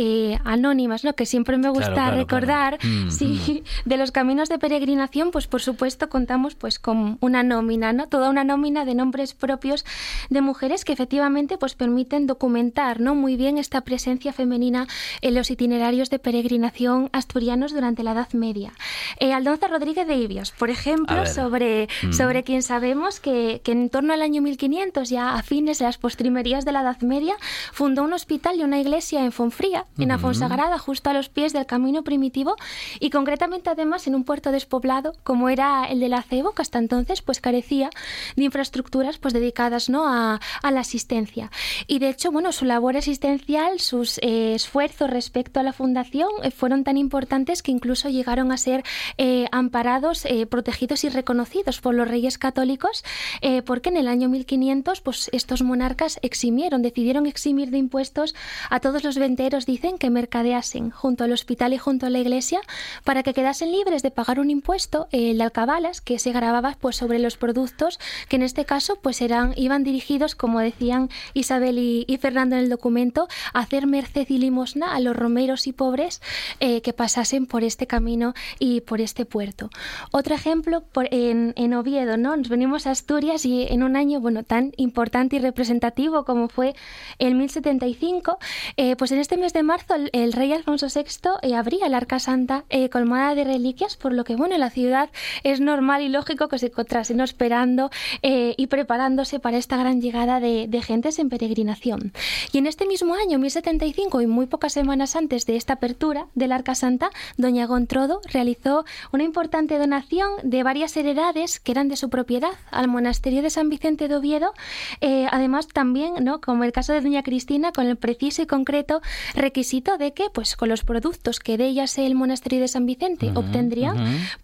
[0.44, 1.14] anónimas, ¿no?
[1.14, 3.06] Que siempre me gusta Claro, claro, recordar, claro.
[3.06, 7.92] Mm, sí, de los caminos de peregrinación, pues por supuesto contamos pues con una nómina,
[7.92, 8.08] ¿no?
[8.08, 9.85] Toda una nómina de nombres propios
[10.29, 13.16] de mujeres que efectivamente pues permiten documentar, ¿no?
[13.16, 14.87] Muy bien esta presencia femenina
[15.20, 18.72] en los itinerarios de peregrinación asturianos durante la Edad Media.
[19.18, 24.12] Eh, Aldonza Rodríguez de Ibios, por ejemplo, sobre, sobre quien sabemos que, que en torno
[24.12, 27.35] al año 1500, ya a fines de las postrimerías de la Edad Media,
[27.72, 31.66] fundó un hospital y una iglesia en Fonfría, en Afonsagrada, justo a los pies del
[31.66, 32.57] camino primitivo,
[33.00, 36.79] y concretamente además en un puerto despoblado, como era el de la Cebo, que hasta
[36.79, 37.90] entonces pues carecía
[38.37, 40.07] de infraestructuras pues dedicadas ¿no?
[40.07, 41.51] a, a la asistencia.
[41.87, 46.51] Y de hecho, bueno, su labor asistencial, sus eh, esfuerzos respecto a la fundación eh,
[46.51, 48.85] fueron tan importantes que incluso llegaron a ser
[49.19, 53.05] eh, amparados, eh, protegidos y reconocidos por los reyes católicos,
[53.40, 58.35] eh, porque en el año 1500 pues, estos monarcas eximieron, decidieron eximir de impuestos
[58.69, 62.61] a todos los venteros, dicen, que mercadeasen junto al hospital y junto a la iglesia
[63.05, 66.97] para que quedasen libres de pagar un impuesto, eh, el alcabalas, que se grababa pues,
[66.97, 72.04] sobre los productos, que en este caso pues, eran, iban dirigidos, como decían Isabel y,
[72.09, 76.20] y Fernando en el documento, a hacer merced y limosna a los romeros y pobres
[76.61, 79.70] eh, que pasasen por este camino y por este puerto.
[80.12, 82.35] Otro ejemplo por- en, en Oviedo, ¿no?
[82.48, 86.74] venimos a Asturias y en un año, bueno, tan importante y representativo como fue
[87.18, 88.38] el 1075,
[88.76, 91.02] eh, pues en este mes de marzo el, el rey Alfonso VI
[91.42, 94.70] eh, abría el Arca Santa eh, colmada de reliquias, por lo que, bueno, en la
[94.70, 95.11] ciudad
[95.44, 97.90] es normal y lógico que se encontrasen esperando
[98.22, 98.66] eh, y
[99.11, 102.12] preparándose para esta gran llegada de, de gentes en peregrinación.
[102.53, 106.53] Y en este mismo año, 1075, y muy pocas semanas antes de esta apertura del
[106.53, 112.09] Arca Santa, doña Gontrodo realizó una importante donación de varias heredades que eran de su
[112.09, 114.53] propiedad al monasterio de San Vicente de Oviedo,
[115.01, 116.40] eh, además también, ¿no?
[116.40, 119.01] como el caso de doña Cristina, con el preciso y concreto
[119.35, 123.33] requisito de que, pues, con los productos que de ellas el monasterio de San Vicente
[123.35, 123.94] obtendría,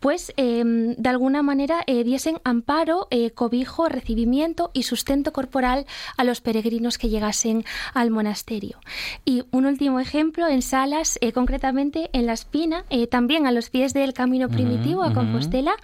[0.00, 6.24] pues, eh, de alguna manera eh, diesen amparo, eh, cobijo, recibimiento y sustento corporal a
[6.24, 7.64] los peregrinos que llegasen
[7.94, 8.78] al monasterio.
[9.24, 13.70] Y un último ejemplo, en Salas, eh, concretamente en La Espina, eh, también a los
[13.70, 15.74] pies del camino primitivo a Compostela,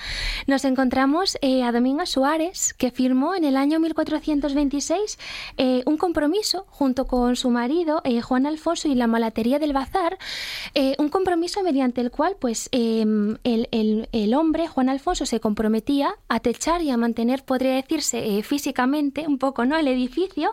[0.47, 5.19] nos encontramos eh, a Dominga Suárez, que firmó en el año 1426
[5.57, 10.19] eh, un compromiso junto con su marido, eh, Juan Alfonso, y la Malatería del Bazar,
[10.75, 13.05] eh, un compromiso mediante el cual pues, eh,
[13.45, 18.39] el, el- el hombre, Juan Alfonso, se comprometía a techar y a mantener, podría decirse,
[18.39, 19.77] eh, físicamente un poco ¿no?
[19.77, 20.51] el edificio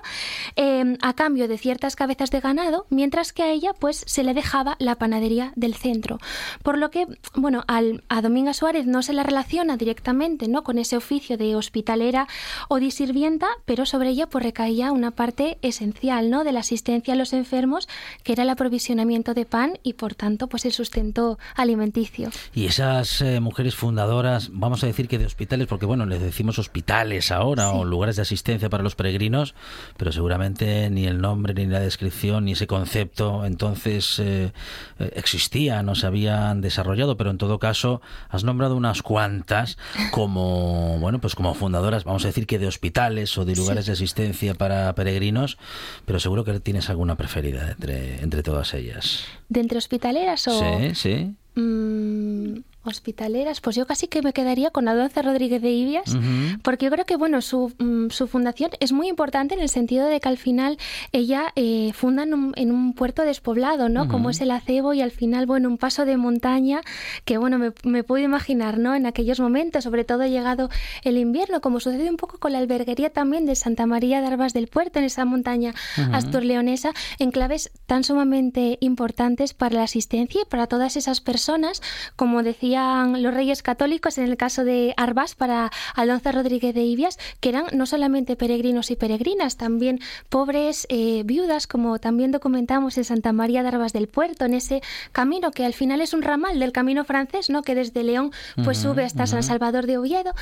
[0.56, 4.34] eh, a cambio de ciertas cabezas de ganado, mientras que a ella pues, se le
[4.34, 6.18] dejaba la panadería del centro.
[6.64, 10.64] Por lo que, bueno, al, a Dominga Suárez no se la relaciona directamente ¿no?
[10.64, 12.28] con ese oficio de hospitalera
[12.68, 16.44] o de sirvienta, pero sobre ella pues, recaía una parte esencial ¿no?
[16.44, 17.88] de la asistencia a los enfermos,
[18.24, 22.32] que era el aprovisionamiento de pan y, por tanto, pues el sustento alimenticio.
[22.56, 26.58] Y esas eh, mujeres fundadoras, vamos a decir que de hospitales, porque bueno, les decimos
[26.58, 27.76] hospitales ahora Sí.
[27.78, 29.56] o lugares de asistencia para los peregrinos,
[29.98, 34.52] pero seguramente ni el nombre, ni la descripción, ni ese concepto entonces eh,
[35.00, 39.78] eh, existía, no se habían desarrollado, pero en todo caso has nombrado unas cuantas
[40.12, 43.94] como, bueno, pues como fundadoras, vamos a decir que de hospitales o de lugares de
[43.94, 45.58] asistencia para peregrinos,
[46.06, 49.26] pero seguro que tienes alguna preferida entre, entre todas ellas.
[49.50, 50.60] ¿De entre hospitaleras o...?
[50.60, 51.36] Sí, sí.
[51.56, 56.16] Mm, hospitaleras, pues yo casi que me quedaría con Adolfo Rodríguez de Ibias,
[56.64, 60.08] porque yo creo que bueno su, mm, su fundación es muy importante en el sentido
[60.08, 60.78] de que al final
[61.12, 64.08] ella eh, funda en un, en un puerto despoblado, ¿no?
[64.08, 66.82] Como es el acebo y al final, bueno, un paso de montaña
[67.26, 68.96] que bueno, me, me puedo imaginar, ¿no?
[68.96, 70.70] En aquellos momentos, sobre todo llegado
[71.04, 74.54] el invierno, como sucede un poco con la alberguería también de Santa María de Arbas
[74.54, 75.74] del Puerto, en esa montaña
[76.14, 81.82] asturleonesa, en claves tan sumamente importantes para la asistencia y para todas esas personas,
[82.16, 87.18] como decían los reyes católicos en el caso de Arbas para Alonso Rodríguez de Ibias,
[87.40, 93.06] que eran no solamente peregrinos y peregrinas, también pobres eh, viudas, como también documentamos en
[93.06, 96.60] Santa María de Arbas del Puerto, en ese camino que al final es un ramal
[96.60, 97.64] del camino francés, ¿no?
[97.64, 98.32] que desde León
[98.64, 100.34] pues sube hasta San Salvador de Oviedo,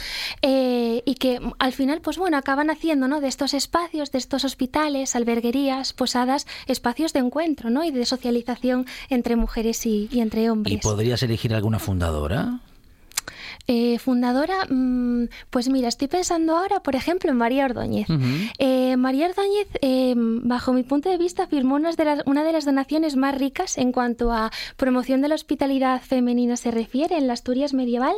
[0.42, 3.22] eh, y que al final, pues bueno, acaban haciendo ¿no?
[3.22, 7.86] de estos espacios, de estos hospitales, alberguerías, posadas, espacios de encuentro ¿no?
[7.86, 10.76] y de socialización entre mujeres y, y entre hombres.
[10.76, 12.17] ¿Y podrías elegir alguna fundadora?
[12.18, 12.60] grabadora?
[13.70, 18.10] Eh, fundadora, mm, pues mira, estoy pensando ahora, por ejemplo, en María Ordóñez.
[18.10, 18.24] Ujú.
[18.60, 22.54] Eh, María Ordóñez, eh, bajo mi punto de vista, firmó unas de las- una de
[22.54, 27.28] las donaciones más ricas en cuanto a promoción de la hospitalidad femenina se refiere en
[27.28, 28.16] la Asturias medieval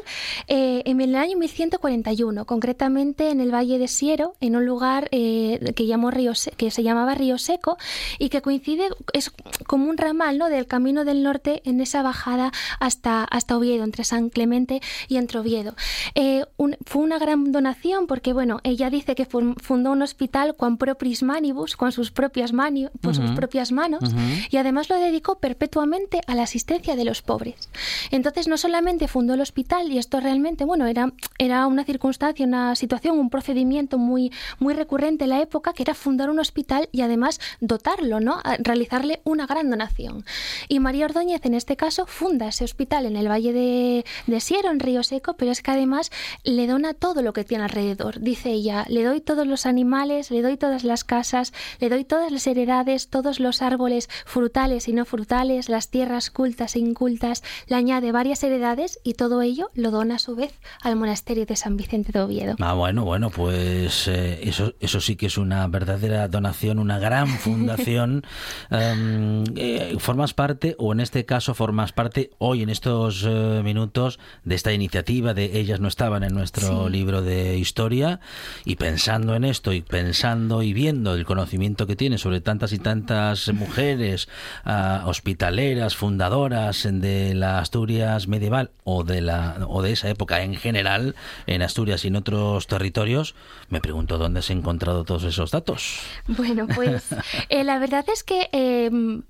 [0.48, 5.74] eh, en el año 1141, concretamente en el Valle de Siero, en un lugar eh,
[5.76, 7.78] que, llamó Río Se- que se llamaba Río Seco
[8.20, 9.32] y que coincide, es
[9.66, 10.48] como un ramal ¿no?
[10.50, 15.39] del Camino del Norte en esa bajada hasta, hasta Oviedo, entre San Clemente y entre
[15.40, 15.76] Oviedo.
[16.16, 20.56] Eh, un- fue una gran donación porque, bueno, ella dice que fun- fundó un hospital
[20.56, 24.02] con propris manibus, con sus propias, mani- por sus propias manos,
[24.50, 27.70] y además lo dedicó perpetuamente a la asistencia de los pobres.
[28.12, 32.76] Entonces, no solamente fundó el hospital, y esto realmente, bueno, era, era una circunstancia, una
[32.76, 37.02] situación, un procedimiento muy, muy recurrente en la época, que era fundar un hospital y
[37.02, 38.40] además dotarlo, ¿no?
[38.44, 40.26] A- realizarle una gran donación.
[40.68, 44.70] Y María Ordóñez, en este caso, funda ese hospital en el Valle de, de Siero,
[44.72, 46.12] en Río Seco, pero es que además
[46.44, 48.20] le dona todo lo que tiene alrededor.
[48.20, 52.32] Dice ella, le doy todos los animales, le doy todas las casas, le doy todas
[52.32, 57.76] las heredades, todos los árboles frutales y no frutales, las tierras cultas e incultas, le
[57.76, 61.78] añade varias heredades y todo ello lo dona a su vez al monasterio de San
[61.78, 62.56] Vicente de Oviedo.
[62.60, 67.28] Ah, bueno, bueno, pues eh, eso, eso sí que es una verdadera donación, una gran
[67.40, 68.24] fundación.
[68.70, 74.20] Em, eh, formas parte, o en este caso formas parte hoy en estos eh, minutos
[74.44, 76.92] de esta iniciativa de ellas no estaban en nuestro Sí.
[76.92, 78.20] libro de historia
[78.66, 82.80] y pensando en esto y pensando y viendo el conocimiento que tiene sobre tantas y
[82.80, 84.28] tantas mujeres
[84.66, 90.56] ah, hospitaleras, fundadoras de la Asturias medieval o de la o de esa época en
[90.56, 91.16] general
[91.48, 93.36] en Asturias y en otros territorios,
[93.70, 96.00] me pregunto dónde se han encontrado todos esos datos.
[96.28, 97.06] Bueno, pues
[97.50, 98.90] eh, la verdad es que, eh,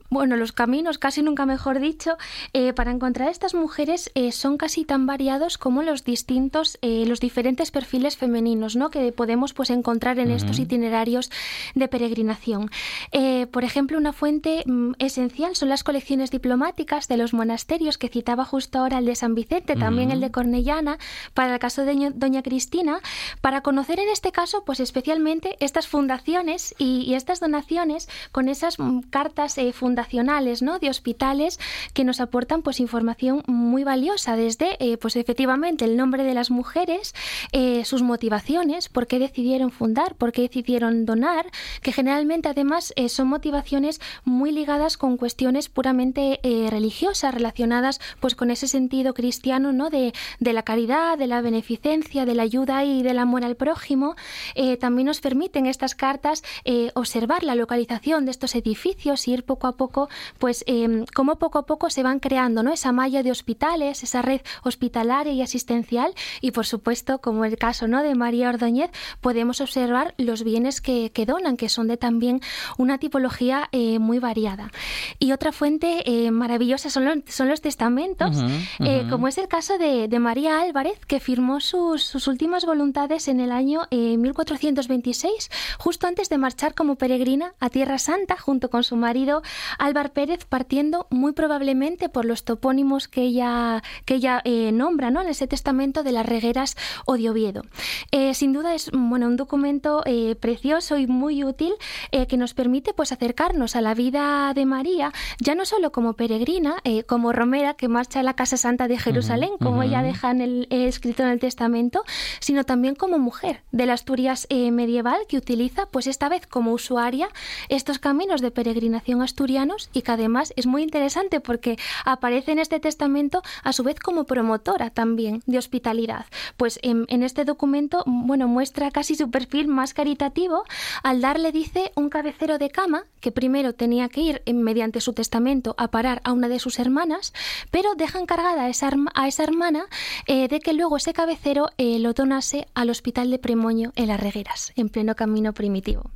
[0.10, 2.18] bueno, los caminos, casi nunca mejor dicho,
[2.54, 7.06] eh, para encontrar a estas mujeres eh, son casi tan variados como los distintos, eh,
[7.06, 8.90] los diferentes perfiles femeninos, ¿no?
[8.90, 11.32] Que podemos pues encontrar en estos itinerarios
[11.76, 12.72] de peregrinación.
[13.12, 18.10] Eh, por ejemplo, una fuente mm, esencial son las colecciones diplomáticas de los monasterios que
[18.10, 20.98] citaba justo ahora el de San Vicente, también el de Cornellana,
[21.34, 23.00] para el caso de Doña Cristina,
[23.42, 28.80] para conocer en este caso, pues especialmente estas fundaciones y, y estas donaciones con esas
[28.80, 30.80] mm, cartas eh, fundacionales, ¿no?
[30.80, 31.60] De hospitales
[31.94, 37.14] que nos aportan pues información muy valiosa desde, pues efectivamente, el nombre de las mujeres,
[37.52, 41.46] eh, sus motivaciones, por qué decidieron fundar, por qué decidieron donar,
[41.82, 48.36] que generalmente además eh, son motivaciones muy ligadas con cuestiones puramente eh, religiosas relacionadas pues
[48.36, 49.90] con ese sentido cristiano, ¿no?
[49.90, 54.16] De, de la caridad, de la beneficencia, de la ayuda y del amor al prójimo.
[54.56, 59.44] Eh, también nos permiten estas cartas eh, observar la localización de estos edificios y ir
[59.44, 62.72] poco a poco, pues eh, cómo poco a poco se van creando, ¿no?
[62.72, 67.88] Esa malla de hospitales, esa red hospitalaria y asistencial y por supuesto, como el caso,
[67.88, 68.04] ¿no?
[68.04, 72.42] De María Ordóñez, podemos observar los bienes que, que donan, que son de también
[72.78, 74.72] una tipología eh, muy variada.
[75.18, 78.38] Y otra fuente eh, maravillosa son los, son los testamentos,
[78.80, 83.28] eh, como es el caso de, de María Álvarez, que firmó sus, sus últimas voluntades
[83.28, 88.70] en el año eh, 1426, justo antes de marchar como peregrina a Tierra Santa, junto
[88.70, 89.42] con su marido
[89.80, 95.22] Álvar Pérez, partiendo muy probablemente por los topónimos que ella, que ella nombra ¿no?
[95.22, 96.76] en ese testamento de las regueras
[97.06, 97.64] o de Oviedo.
[98.12, 101.74] Eh, sin duda es bueno, un documento eh, precioso y muy útil
[102.12, 106.14] eh, que nos permite pues, acercarnos a la vida de María, ya no solo como
[106.14, 106.76] peregrina,
[107.08, 110.68] como romera que marcha a la Casa Santa de Jerusalén, como ella deja en el,
[110.70, 112.04] escrito en el testamento,
[112.40, 117.30] sino también como mujer de la Asturias medieval que utiliza, pues esta vez como usuaria,
[117.70, 122.80] estos caminos de peregrinación asturianos y que además es muy interesante porque aparece en este
[122.80, 126.26] testamento a su vez como promotora también de hospitalidad.
[126.58, 130.64] Pues en, este documento, bueno, muestra casi su perfil más caritativo
[131.04, 135.14] al darle, dice, un cabecero de cama que primero tenía que ir eh, mediante su
[135.14, 137.34] testamento a parar a una de sus hermanas,
[137.72, 139.86] pero deja encargada a esa, a esa hermana
[140.28, 144.20] eh, de que luego ese cabecero eh, lo donase al hospital de Premoño en las
[144.20, 146.12] Regueras, en pleno camino primitivo.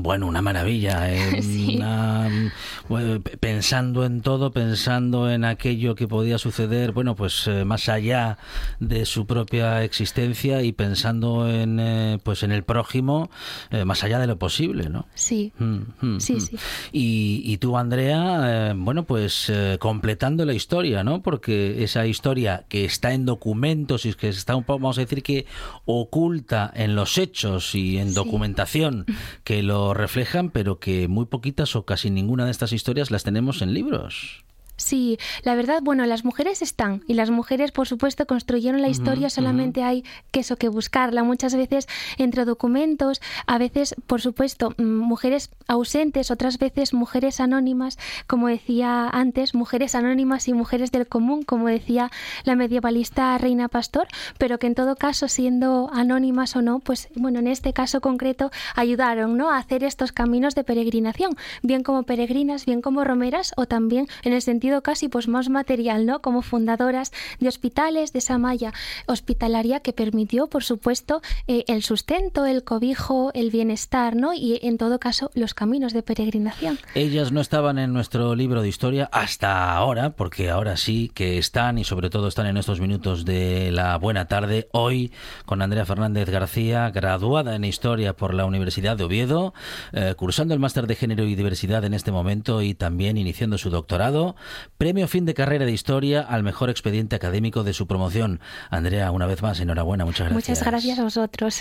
[0.00, 1.10] Bueno, una maravilla.
[1.12, 1.74] eh, Sí.
[1.76, 2.50] una, mm,
[2.88, 7.88] bueno, p- pensando en todo, pensando en aquello que podía suceder, bueno, pues eh, más
[7.88, 8.38] allá
[8.78, 13.28] de su propia existencia y pensando en, eh, pues en el prójimo,
[13.72, 15.06] eh, más allá de lo posible, ¿no?
[15.14, 15.52] Sí.
[15.58, 16.40] Mm, mm, Sí, mm.
[16.40, 16.56] sí.
[16.92, 21.22] Y, y tú, Andrea, eh, bueno, pues completando la historia, ¿no?
[21.22, 25.24] Porque esa historia que está en documentos y que está un poco, vamos a decir
[25.24, 25.46] que
[25.86, 28.14] oculta en los hechos y en Sí.
[28.14, 29.04] documentación
[29.44, 33.62] que lo reflejan, pero que muy poquitas o casi ninguna de estas historias las tenemos
[33.62, 34.44] en libros.
[34.78, 39.28] Sí, la verdad, bueno, las mujeres están y las mujeres, por supuesto, construyeron la historia,
[39.28, 41.24] solamente hay que eso, que buscarla.
[41.24, 47.98] Muchas veces entre documentos, a veces, por supuesto, mm, mujeres ausentes, otras veces mujeres anónimas,
[48.28, 52.12] como decía antes, mujeres anónimas y mujeres del común, como decía
[52.44, 54.06] la medievalista Reina Pastor,
[54.38, 58.52] pero que en todo caso, siendo anónimas o no, pues bueno, en este caso concreto,
[58.76, 59.50] ayudaron ¿no?
[59.50, 64.32] a hacer estos caminos de peregrinación, bien como peregrinas, bien como romeras, o también en
[64.32, 66.20] el sentido casi pues más material, ¿no?
[66.20, 68.72] Como fundadoras de hospitales, de esa malla
[69.06, 74.32] hospitalaria que permitió, por supuesto, eh, el sustento, el cobijo, el bienestar, ¿no?
[74.34, 76.78] Y en todo caso, los caminos de peregrinación.
[76.94, 81.78] Ellas no estaban en nuestro libro de historia hasta ahora, porque ahora sí que están
[81.78, 84.68] y sobre todo están en estos minutos de la buena tarde.
[84.72, 85.12] Hoy
[85.46, 89.54] con Andrea Fernández García, graduada en historia por la Universidad de Oviedo,
[89.92, 93.70] eh, cursando el máster de género y diversidad en este momento y también iniciando su
[93.70, 94.36] doctorado.
[94.78, 98.40] Premio fin de carrera de historia al mejor expediente académico de su promoción.
[98.70, 100.48] Andrea, una vez más, enhorabuena, muchas gracias.
[100.58, 101.60] Muchas gracias a vosotros.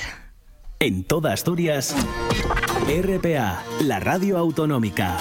[0.80, 1.96] En toda Asturias,
[2.88, 5.18] RPA, la radio autonómica.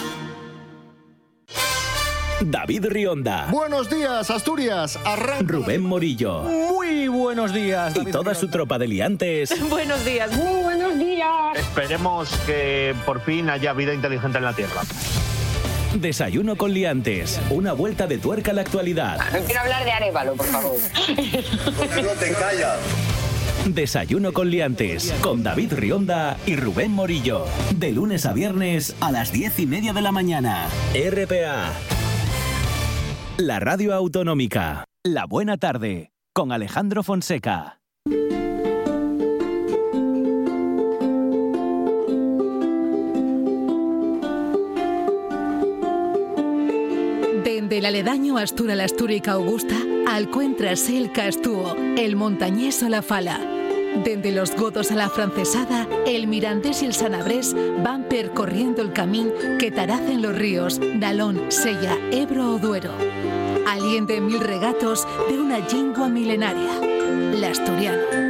[2.43, 4.99] David Rionda, Buenos días, Asturias.
[5.07, 5.55] Arranca.
[5.55, 7.97] Rubén Morillo Muy buenos días.
[7.97, 10.31] y toda su tropa de liantes Buenos días.
[11.55, 14.83] Esperemos que por fin haya vida inteligente en la Tierra.
[16.01, 17.41] Desayuno con liantes.
[17.51, 19.19] Una vuelta de tuerca a la actualidad.
[19.33, 20.77] No quiero hablar de Arevalo, por favor.
[23.67, 25.13] Desayuno con liantes.
[25.23, 27.47] Con David Rionda y Rubén Morillo.
[27.75, 30.69] De lunes a viernes a las diez y media de la mañana.
[30.95, 31.73] RPA.
[33.39, 34.85] La radio autonómica.
[35.03, 36.11] La buena tarde.
[36.35, 37.81] Con Alejandro Fonseca.
[47.67, 49.75] Dende el aledaño Astura la Astúrica Augusta,
[50.07, 53.41] alcuentras el Castúo, el montañés o la Fala.
[54.05, 59.33] Dende los godos a la francesada, el mirandés y el sanabrés van percorriendo el camín
[59.59, 62.93] que taracen los ríos Nalón, Sella, Ebro o Duero.
[63.67, 66.71] Aliente mil regatos de una lingua milenaria,
[67.33, 68.26] la asturiana.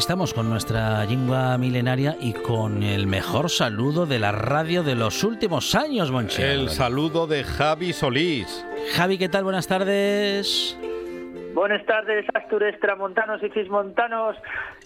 [0.00, 5.22] Estamos con nuestra lingua milenaria y con el mejor saludo de la radio de los
[5.24, 6.40] últimos años, Monchi.
[6.40, 8.64] El saludo de Javi Solís.
[8.94, 9.44] Javi, ¿qué tal?
[9.44, 10.74] Buenas tardes.
[11.60, 14.34] Buenas tardes, Astures, Tramontanos y Cismontanos,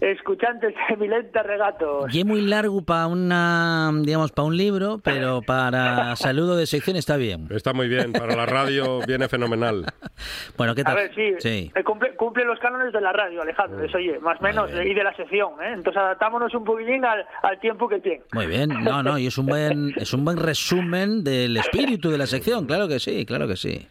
[0.00, 2.12] escuchantes de Milenta Regatos.
[2.12, 6.96] Y es muy largo para una, digamos, para un libro, pero para saludo de sección
[6.96, 7.46] está bien.
[7.50, 9.84] Está muy bien, para la radio viene fenomenal.
[10.56, 10.94] Bueno, ¿qué A tal?
[10.96, 11.72] ver, sí, Sí.
[11.74, 14.86] eh, cumple, cumple los cánones de la radio, Alejandro, eso oye, más o menos, bien.
[14.88, 15.72] y de la sección, ¿eh?
[15.74, 18.22] Entonces adaptámonos un poquillín al, al tiempo que tiene.
[18.32, 22.18] Muy bien, no, no, y es un buen, es un buen resumen del espíritu de
[22.18, 23.86] la sección, claro que sí, claro que sí.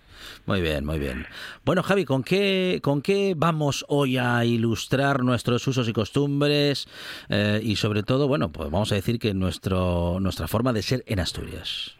[0.45, 1.26] Muy bien, muy bien.
[1.65, 6.88] Bueno, Javi, ¿con qué, con qué vamos hoy a ilustrar nuestros usos y costumbres?
[7.30, 11.03] Eh, y sobre todo, bueno, pues vamos a decir que nuestro, nuestra forma de ser
[11.07, 11.97] en Asturias.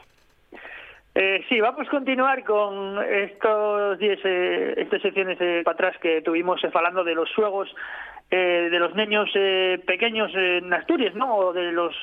[1.15, 6.24] Eh, sí, vamos a continuar con estos 10 eh, estas secciones eh, para atrás que
[6.24, 7.69] tuvimos eh, hablando de los juegos
[8.32, 11.36] eh, de los niños eh, pequeños en Asturias, ¿no?
[11.36, 11.93] O de los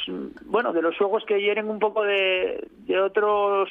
[0.45, 3.69] bueno, de los juegos que vienen un poco de, de otros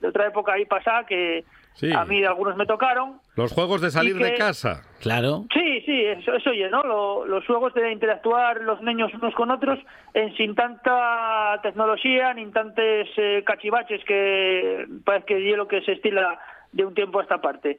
[0.00, 1.44] de otra época ahí pasada que
[1.78, 1.92] Sí.
[1.92, 3.20] a mí algunos me tocaron.
[3.36, 4.82] Los juegos de salir que- de casa.
[5.00, 5.44] Claro.
[5.54, 6.82] Sí, sí, eso, eso oye, ¿no?
[6.82, 9.78] Lo- los juegos de interactuar los niños unos con otros
[10.12, 15.92] en sin tanta tecnología ni tantos eh, cachivaches que parece que es lo que se
[15.92, 16.38] estila
[16.72, 17.78] de un tiempo a esta parte.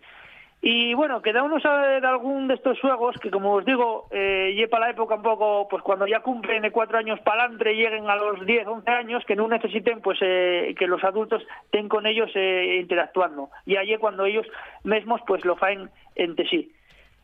[0.62, 4.54] Y bueno, cada uno sabe de algún de estos juegos que, como os digo, eh,
[4.56, 8.10] lleva la época un poco, pues cuando ya cumplen de cuatro años para adelante, lleguen
[8.10, 12.06] a los 10, 11 años, que no necesiten pues eh, que los adultos estén con
[12.06, 13.50] ellos eh, interactuando.
[13.66, 14.46] Y allí cuando ellos
[14.84, 16.74] mismos pues lo faen entre sí.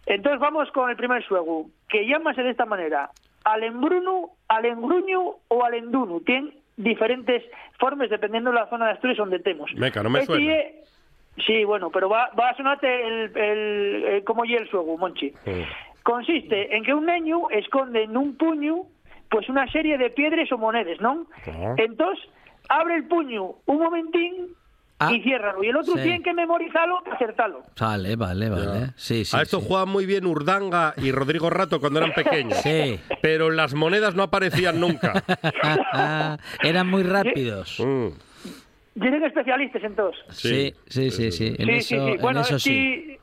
[0.05, 3.09] Entonces vamos con el primer juego, que llámase de esta manera,
[3.43, 6.21] Alembruno, Alengruño o Alendunu.
[6.21, 7.43] Tienen diferentes
[7.79, 9.73] formas dependiendo de la zona de Asturias donde estemos.
[9.75, 10.53] Meca, no me Este suena.
[11.45, 15.33] Sí, bueno, pero va, va a sonarte el, el, el cómo lle el juego, Monchi.
[16.03, 18.83] Consiste en que un niño esconde en un puño
[19.29, 21.25] pues una serie de piedras o monedas, ¿no?
[21.77, 22.23] Entonces,
[22.69, 24.55] abre el puño un momentín
[24.97, 25.61] Ah, y ciérralo.
[25.61, 26.03] Y el otro sí.
[26.03, 27.63] tiene que memorizarlo y acertarlo.
[27.77, 28.91] Vale, vale, vale.
[28.95, 29.35] Sí, sí.
[29.35, 29.65] a esto sí.
[29.67, 32.57] jugaban muy bien Urdanga y Rodrigo Rato cuando eran pequeños.
[32.59, 32.97] Sí.
[33.21, 35.21] Pero las monedas no aparecían nunca.
[36.63, 37.77] Eran muy rápidos.
[37.85, 38.07] Mm,
[38.99, 40.23] Tienen especialistas entonces.
[40.29, 41.47] Sí, sí, sí, sí.
[41.59, 42.11] En sí, eso, sí, sí.
[42.11, 42.69] en Bueno, eso sí.
[42.69, 43.17] sí.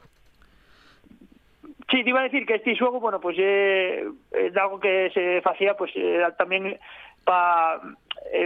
[1.90, 5.42] Sí, te iba a decir que este juego, bueno, pues eh, es algo que se
[5.44, 6.78] hacía pues eh, también
[7.24, 7.80] para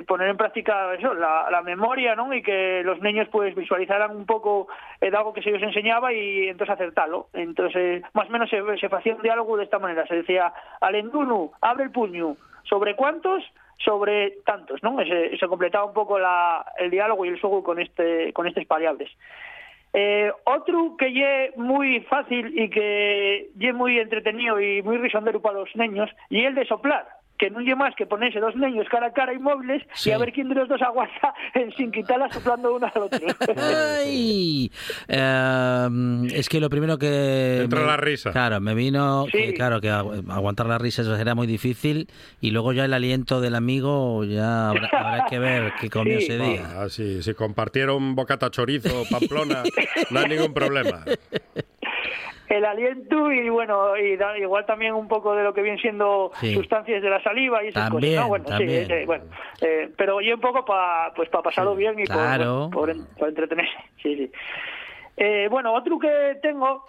[0.07, 2.33] poner en práctica eso, la, la memoria, ¿no?
[2.35, 4.69] Y que los niños pues visualizaran un poco
[5.01, 7.29] eh, de algo que se les enseñaba y entonces acertarlo.
[7.35, 10.07] Entonces, más o menos se, se hacía un diálogo de esta manera.
[10.07, 12.37] Se decía, Alendunu, abre el puño.
[12.65, 13.45] ¿Sobre cuántos?
[13.79, 14.97] Sobre tantos, ¿no?
[15.05, 18.67] Se, se completaba un poco la, el diálogo y el juego con este con estas
[18.67, 19.11] variables.
[19.93, 25.61] Eh, otro que ye muy fácil y que ye muy entretenido y muy risondero para
[25.61, 27.07] los niños y el de soplar
[27.39, 30.11] que no lle más que ponerse dos niños cara a cara inmóviles Sí.
[30.11, 33.21] y a ver quién de los dos aguanta en sin quitarla soplando uno al otro.
[33.57, 34.71] Ay,
[35.09, 35.89] eh,
[36.33, 38.33] es que lo primero que Entra me- la risa.
[38.33, 39.55] Claro, me vino que, Sí.
[39.55, 42.09] claro que agu- aguantar la risa era muy difícil
[42.41, 46.25] y luego ya el aliento del amigo ya habrá, habrá que ver qué comió Sí.
[46.27, 46.63] ese día.
[46.83, 49.63] Ah, sí, si compartieron bocata chorizo Pamplona,
[50.11, 51.05] no hay ningún problema.
[52.49, 56.31] el aliento y bueno y da- igual también un poco de lo que vienen siendo
[56.41, 56.55] Sí.
[56.55, 58.29] sustancias de la saliva y esas También, cosas ¿no?
[58.29, 58.87] bueno también.
[58.87, 59.25] sí eh, bueno
[59.61, 62.71] eh, pero yo un poco para pues para pasarlo bien y claro.
[62.73, 63.73] por, en- por entretenerse
[64.03, 64.31] sí sí
[65.19, 66.85] Eh, bueno otro que tengo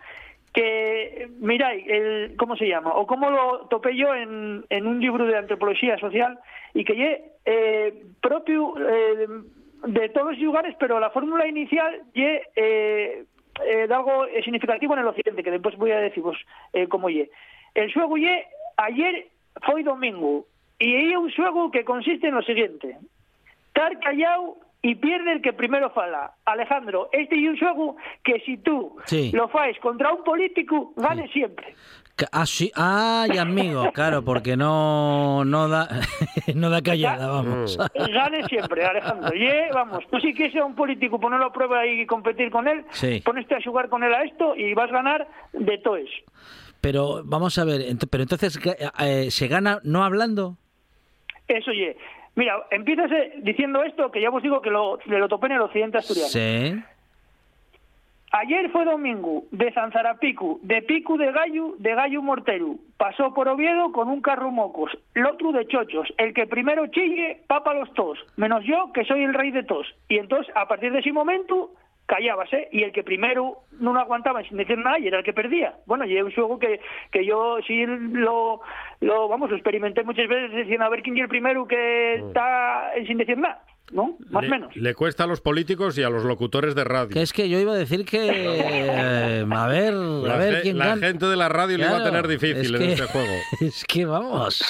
[0.53, 5.25] que miráis el cómo se llama o cómo lo topé yo en, en un libro
[5.25, 6.37] de antropología social
[6.73, 9.27] y que lle eh, propio eh,
[9.87, 13.23] de todos los lugares pero la fórmula inicial lle eh,
[13.65, 16.37] eh, de algo eh, significativo en el occidente que después voy a deciros
[16.73, 17.29] eh, cómo lle
[17.73, 18.45] el xuego lle
[18.77, 19.27] ayer
[19.65, 20.45] foi domingo
[20.79, 22.97] Y hay un juego que consiste en lo siguiente.
[23.73, 26.33] Estar callado y pierde el que primero fala.
[26.45, 29.31] Alejandro, este es un juego que si tú Sí.
[29.33, 31.73] lo faes contra un político, gane siempre.
[32.17, 32.71] Ca- Ah, sí.
[32.75, 35.87] Ay, amigo, claro, porque no, no da
[36.55, 37.77] no da callada, vamos.
[37.93, 39.33] Gane siempre, Alejandro.
[39.35, 42.67] Y, eh, vamos, tú si quieres ser un político, ponerlo a prueba y competir con
[42.67, 43.21] él, Sí.
[43.23, 46.11] poneste a jugar con él a esto y vas a ganar de todo eso.
[46.81, 48.59] Pero vamos a ver, ent- pero entonces
[48.99, 50.57] eh, se gana no hablando.
[51.47, 51.97] Eso, oye.
[52.35, 55.53] Mira, empiezas eh, diciendo esto, que ya os digo que lo, le lo topé en
[55.53, 56.29] el occidente asturiano.
[56.29, 56.75] Sí.
[58.31, 62.77] Ayer fue domingo, de Zanzarapicu, de Picu de Gallo, de Gallo Morteru.
[62.97, 66.13] Pasó por Oviedo con un carro mocos, el otro de chochos.
[66.17, 69.87] El que primero chille, papa los tos, menos yo, que soy el rey de tos.
[70.09, 71.71] Y entonces, a partir de ese momento,
[72.05, 72.67] callábase.
[72.73, 75.75] Y el que primero no lo aguantaba sin decir nada, y era el que perdía.
[75.85, 78.59] Bueno, y es un juego que, que yo sí lo,
[78.99, 82.91] lo, vamos, lo experimenté muchas veces diciendo a ver quién es el primero que está
[83.05, 84.17] sin decir nada, ¿no?
[84.29, 84.75] Más o Le, menos.
[84.75, 87.09] le cuesta a los políticos y a los locutores de radio.
[87.09, 90.77] Que es que yo iba a decir que eh, a ver, La, a ver quién
[90.77, 91.07] la gana.
[91.07, 93.33] gente de la radio le va a Claro, tener difícil es en este juego.
[93.61, 94.63] Es que vamos.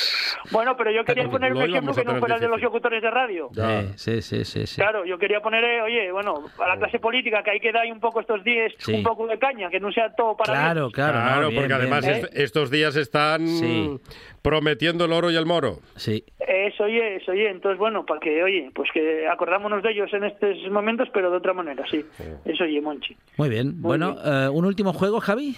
[0.52, 3.10] Bueno, pero yo quería poner un ejemplo que no fuera el de los locutores de
[3.12, 3.50] radio.
[3.96, 4.76] Sí, sí, sí, sí.
[4.82, 7.86] Claro, yo quería poner, eh, oye, bueno, a la clase política que hay que dar
[7.92, 8.94] un poco estos días Sí.
[8.94, 10.92] un poco de caña, que no sea todo para Claro, mí.
[10.94, 12.18] claro, no, Claro, bien, porque bien, además bien.
[12.26, 14.00] est- estos días están Sí.
[14.48, 15.80] Prometiendo el oro y el moro.
[15.96, 16.24] Sí.
[16.40, 17.50] Eso, oye, eso, oye.
[17.50, 21.38] Entonces, bueno, para que, oye, pues que acordámonos de ellos en estos momentos, pero de
[21.38, 22.06] otra manera, sí.
[22.46, 23.16] Eso, oye, Monchi.
[23.38, 23.82] Muy bien.
[23.82, 25.56] bueno, eh, un último juego, Javi.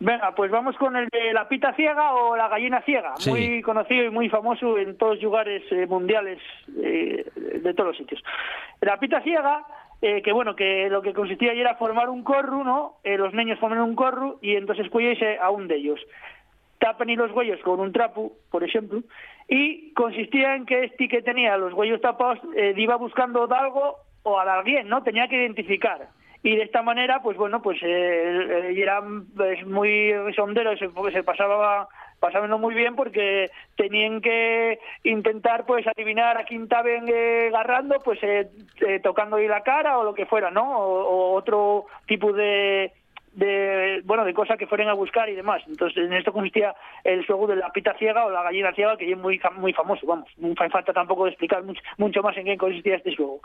[0.00, 3.30] Venga, pues vamos con el de la pita ciega o la gallina ciega, Sí.
[3.30, 6.38] muy conocido y muy famoso en todos los lugares eh, mundiales
[6.80, 8.22] eh, de todos los sitios.
[8.80, 9.64] La pita ciega,
[10.00, 12.98] eh, que bueno, que lo que consistía ahí era formar un corru, ¿no?
[13.02, 15.98] Eh, los niños forman un corru y entonces cuídense a un de ellos.
[16.78, 19.02] Tapen y los huellos con un trapo, por ejemplo,
[19.48, 24.38] y consistía en que este que tenía los huellos tapados eh, iba buscando algo o
[24.38, 25.02] a alguien, ¿no?
[25.02, 26.08] Tenía que identificar
[26.42, 29.02] y de esta manera pues bueno pues eh, eh, era
[29.36, 31.88] pues, muy sondero se, se pasaba
[32.20, 38.18] pasándolo muy bien porque tenían que intentar pues adivinar a quién estaban eh, agarrando pues
[38.22, 38.48] eh,
[39.02, 42.92] tocando ahí la cara o lo que fuera no o otro tipo de
[43.32, 45.62] de bueno de cosas que fueran a buscar y demás.
[45.66, 46.74] Entonces en esto consistía
[47.04, 50.06] el juego de la pita ciega o la gallina ciega que es muy muy famoso
[50.06, 50.28] vamos.
[50.36, 53.40] No hace falta tampoco explicar mucho, mucho más en qué consistía este juego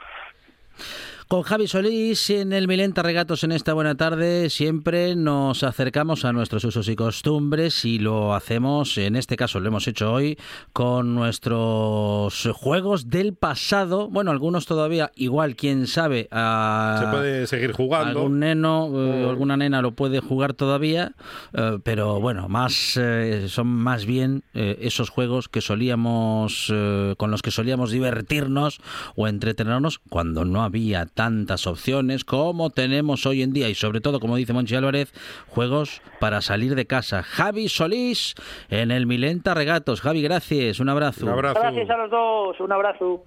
[1.28, 6.34] Con Javi Solís en el Milenta Regatos en esta buena tarde siempre nos acercamos a
[6.34, 10.38] nuestros usos y costumbres y lo hacemos, en este caso lo hemos hecho hoy,
[10.74, 14.10] con nuestros juegos del pasado.
[14.10, 18.20] Bueno, algunos todavía, igual, quién sabe, a Se puede seguir jugando.
[18.20, 19.30] algún neno, eh, Mm.
[19.30, 21.14] alguna nena lo puede jugar todavía,
[21.54, 26.72] eh, pero bueno, más eh, son más bien esos juegos que solíamos
[27.18, 28.80] con los que solíamos divertirnos
[29.16, 34.20] o entretenernos cuando no había tantas opciones como tenemos hoy en día y sobre todo,
[34.20, 35.14] como dice Monchi Álvarez,
[35.48, 37.24] juegos para salir de casa.
[37.24, 38.36] Javi Solís
[38.70, 40.02] en el Milenta Regatos.
[40.02, 41.26] Javi, gracias, un abrazo.
[41.26, 41.60] Un abrazo.
[41.60, 43.24] gracias a los dos un abrazo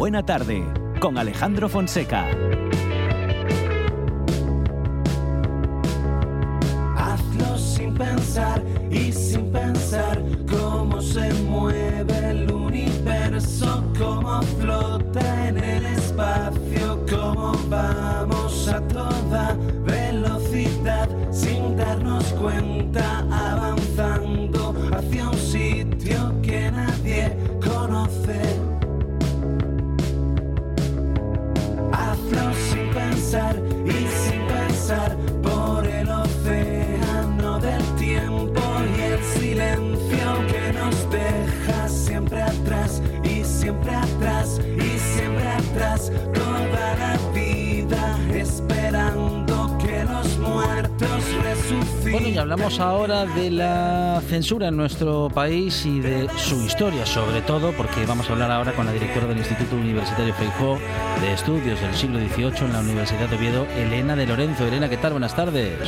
[0.00, 0.64] Buena Tarde
[0.98, 2.26] con Alejandro Fonseca.
[6.96, 15.84] Hazlo sin pensar y sin pensar cómo se mueve el universo, cómo flota en el
[15.84, 24.39] espacio, cómo vamos a toda velocidad sin darnos cuenta, avanzando
[33.30, 38.60] y sin pensar por el océano del tiempo
[38.96, 46.10] y el silencio que nos deja siempre atrás y siempre atrás y siempre atrás
[52.10, 57.40] Bueno, y hablamos ahora de la censura en nuestro país y de su historia, sobre
[57.42, 60.76] todo, porque vamos a hablar ahora con la directora del Instituto Universitario Feijó
[61.20, 64.66] de Estudios del siglo XVIII en la Universidad de Oviedo, Elena de Lorenzo.
[64.66, 65.12] Elena, ¿qué tal?
[65.12, 65.78] Buenas tardes.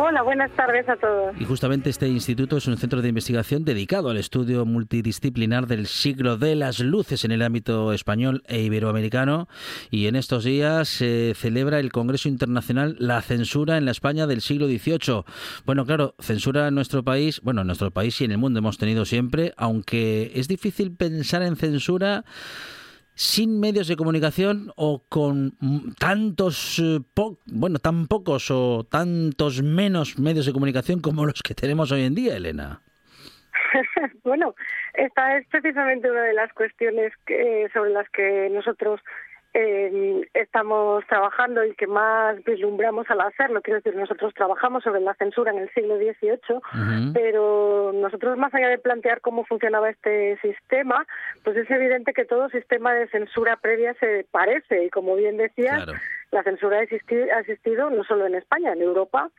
[0.00, 1.34] Hola, buenas tardes a todos.
[1.40, 6.36] Y justamente este instituto es un centro de investigación dedicado al estudio multidisciplinar del siglo
[6.36, 9.48] de las luces en el ámbito español e iberoamericano.
[9.90, 14.40] Y en estos días se celebra el Congreso Internacional La Censura en la España del
[14.40, 15.24] siglo XVIII.
[15.66, 18.78] Bueno, claro, censura en nuestro país, bueno, en nuestro país y en el mundo hemos
[18.78, 22.24] tenido siempre, aunque es difícil pensar en censura
[23.18, 25.52] sin medios de comunicación o con
[25.98, 27.00] tantos, eh,
[27.46, 32.14] bueno, tan pocos o tantos menos medios de comunicación como los que tenemos hoy en
[32.14, 32.80] día, Elena.
[34.22, 34.54] bueno,
[34.94, 39.00] esta es precisamente una de las cuestiones que, sobre las que nosotros
[39.54, 43.62] eh, estamos trabajando y que más vislumbramos al hacerlo.
[43.62, 48.68] Quiero decir, nosotros trabajamos sobre la censura en el siglo XVIII, pero nosotros más allá
[48.68, 51.06] de plantear cómo funcionaba este sistema,
[51.44, 55.86] pues es evidente que todo sistema de censura previa se parece y como bien decías,
[56.30, 59.30] la censura ha existi- ha existido no solo en España, en Europa,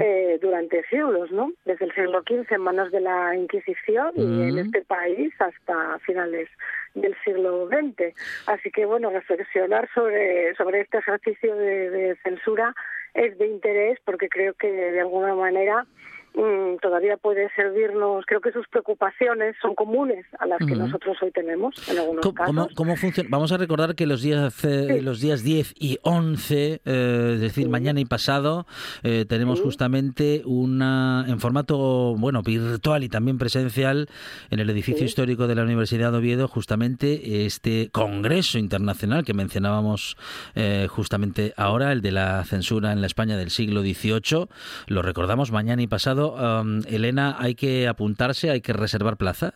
[0.00, 1.50] eh, durante siglos, ¿no?
[1.64, 6.48] Desde el siglo XV en manos de la Inquisición y en este país hasta finales
[6.94, 8.14] del siglo XX.
[8.46, 12.74] Así que, bueno, reflexionar sobre, sobre este ejercicio de, de censura
[13.14, 15.84] es de interés porque creo que de alguna manera
[16.36, 21.30] mm, todavía puede servirnos, creo que sus preocupaciones son comunes a las que nosotros hoy
[21.32, 22.54] tenemos en algunos ¿Cómo, casos.
[22.54, 23.28] cómo- cómo funciona?
[23.32, 27.68] Vamos a recordar que los días, eh, los días 10 y 11, eh, es decir,
[27.68, 28.66] mañana y pasado,
[29.02, 34.08] eh, tenemos justamente una en formato bueno virtual y también presencial
[34.50, 40.16] en el edificio histórico de la Universidad de Oviedo, justamente este congreso internacional que mencionábamos
[40.54, 44.46] eh, justamente ahora, el de la censura en la España del siglo XVIII.
[44.86, 46.25] Lo recordamos mañana y pasado.
[46.34, 49.54] Um, Elena, hay que apuntarse, hay que reservar plaza.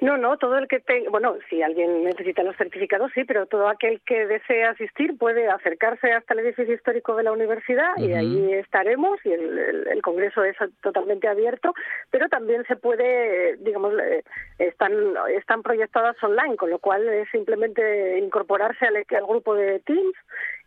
[0.00, 3.68] No, no, todo el que tenga, bueno, si alguien necesita los certificados, sí, pero todo
[3.68, 8.52] aquel que desee asistir puede acercarse hasta el edificio histórico de la universidad y allí
[8.52, 11.72] estaremos y el, el- el congreso es totalmente abierto,
[12.10, 14.24] pero también se puede, digamos, eh,
[14.58, 14.92] están,
[15.38, 20.14] están proyectadas online, con lo cual es simplemente incorporarse al, al grupo de Teams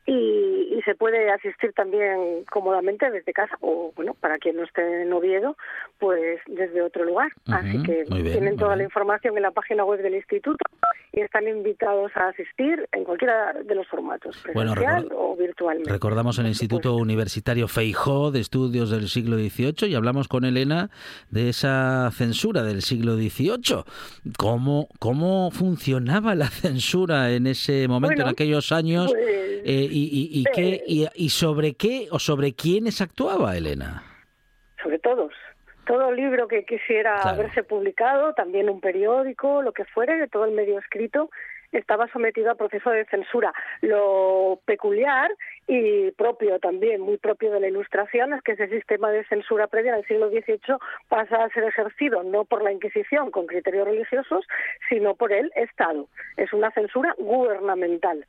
[0.08, 5.04] y, y se puede asistir también cómodamente desde casa o, bueno, para quien no esté
[5.04, 5.58] en Oviedo,
[6.00, 7.30] pues desde otro lugar.
[7.48, 10.64] Así que bien, tienen toda la información en la página web del instituto
[11.12, 15.92] y están invitados a asistir en cualquiera de los formatos, presencial o virtualmente.
[15.92, 20.90] Recordamos el Instituto Universitario Feijó de Estudios del siglo XVIII y hablamos con Elena
[21.32, 23.84] de esa censura del siglo XVIII.
[24.38, 29.12] ¿Cómo, cómo funcionaba la censura en ese momento, en aquellos años?
[29.12, 34.04] pues, Eh, y, y- y qué, y, y sobre qué o sobre quiénes actuaba Elena?
[34.82, 35.34] sobre todos.
[35.86, 37.38] Todo libro que quisiera Claro.
[37.44, 41.30] verse publicado, también un periódico, lo que fuere, de todo el medio escrito,
[41.72, 43.54] estaba sometido a proceso de censura.
[43.82, 45.30] Lo peculiar
[45.68, 49.92] y propio también, muy propio de la Ilustración, es que ese sistema de censura previa
[49.94, 50.78] en el siglo XVIII
[51.10, 54.46] pasa a ser ejercido no por la Inquisición con criterios religiosos,
[54.90, 56.08] sino por el Estado.
[56.38, 58.26] Es una censura gubernamental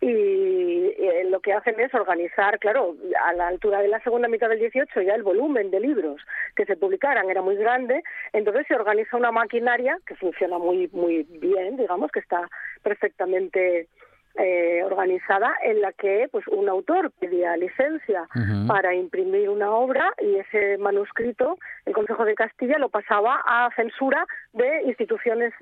[0.00, 2.94] y eh, lo que hacen es organizar, claro,
[3.24, 6.20] a la altura de la segunda mitad del 18 ya el volumen de libros
[6.54, 11.22] que se publicaran era muy grande, entonces se organiza una maquinaria que funciona muy muy
[11.40, 12.48] bien, digamos, que está
[12.82, 13.88] perfectamente
[14.38, 18.28] eh, organizada en la que pues un autor pedía licencia
[18.68, 24.26] para imprimir una obra y ese manuscrito el Consejo de Castilla lo pasaba a censura
[24.52, 25.54] de instituciones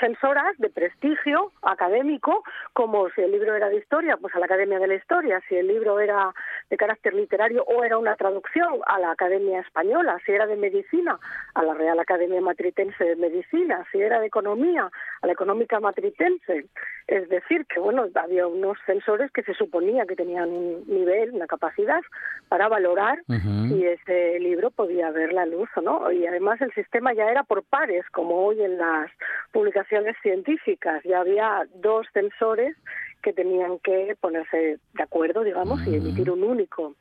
[0.00, 2.42] censoras de prestigio académico,
[2.72, 5.56] como si el libro era de historia, pues a la Academia de la Historia, si
[5.56, 6.32] el libro era
[6.70, 11.18] de carácter literario o era una traducción a la Academia Española, si era de medicina,
[11.54, 14.90] a la Real Academia Matritense de Medicina, si era de economía,
[15.20, 16.66] a la Económica Matritense.
[17.06, 21.46] Es decir, que bueno, había unos censores que se suponía que tenían un nivel, una
[21.46, 22.00] capacidad
[22.48, 23.68] para valorar Ujú.
[23.68, 26.10] si ese libro podía ver la luz o no.
[26.12, 29.10] Y además el sistema ya era por pares, como hoy en las
[29.52, 29.89] publicaciones
[30.22, 31.02] científicas.
[31.04, 32.76] Ya había dos censores
[33.22, 36.94] que tenían que ponerse de acuerdo, digamos, y emitir un único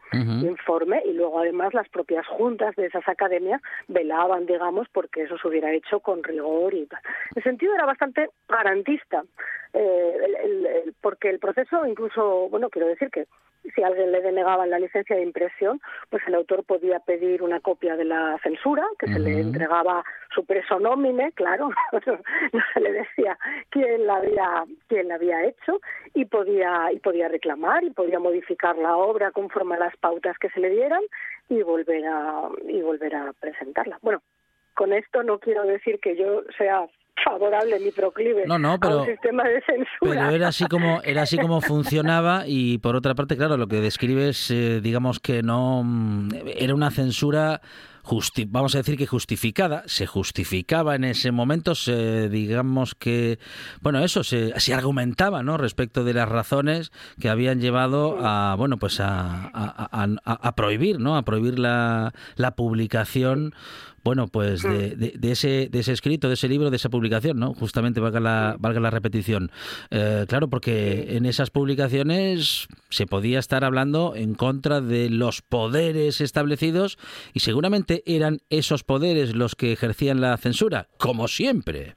[0.48, 1.02] informe.
[1.06, 5.72] Y luego además las propias juntas de esas academias velaban, digamos, porque eso se hubiera
[5.74, 7.02] hecho con rigor y tal.
[7.36, 9.24] El sentido era bastante garantista,
[9.74, 13.26] eh, el- el- el- porque el proceso incluso, bueno, quiero decir que
[13.76, 17.60] si a alguien le denegaban la licencia de impresión, pues el autor podía pedir una
[17.60, 20.04] copia de la censura, que se le entregaba
[20.34, 21.70] su preso nómine, claro,
[22.54, 23.38] no se le decía
[23.70, 25.82] quién la había, quién la había hecho,
[26.14, 30.50] y podía, y podía reclamar y podía modificar la obra conforme a las pautas que
[30.50, 31.02] se le dieran
[31.50, 34.00] y volver a, y volver a presentarla.
[34.02, 34.22] Bueno,
[34.74, 36.88] con esto no quiero decir que yo sea
[37.32, 39.88] favorable ni proclive No, no, a pero- un sistema de censura.
[40.02, 43.82] Pero era así como era así como funcionaba y por otra parte, claro, lo que
[43.82, 47.62] describes, eh, digamos que no mm, era una censura
[48.04, 53.38] justi- vamos a decir que justificada, se justificaba en ese momento, se, digamos que,
[53.82, 55.58] bueno, eso se, se argumentaba, ¿no?
[55.58, 60.56] Respecto de las razones que habían llevado a, bueno, pues a, a- a- a- a
[60.56, 61.18] prohibir, ¿no?
[61.18, 63.54] A prohibir la, la publicación
[64.04, 67.40] bueno, pues de, de- de ese, de ese escrito, de ese libro, de esa publicación,
[67.40, 67.54] ¿no?
[67.54, 69.52] Justamente valga la, valga la repetición.
[69.92, 76.22] Eh, claro, porque en esas publicaciones se podía estar hablando en contra de los poderes
[76.22, 76.98] establecidos
[77.34, 81.96] y seguramente eran esos poderes los que ejercían la censura, como siempre.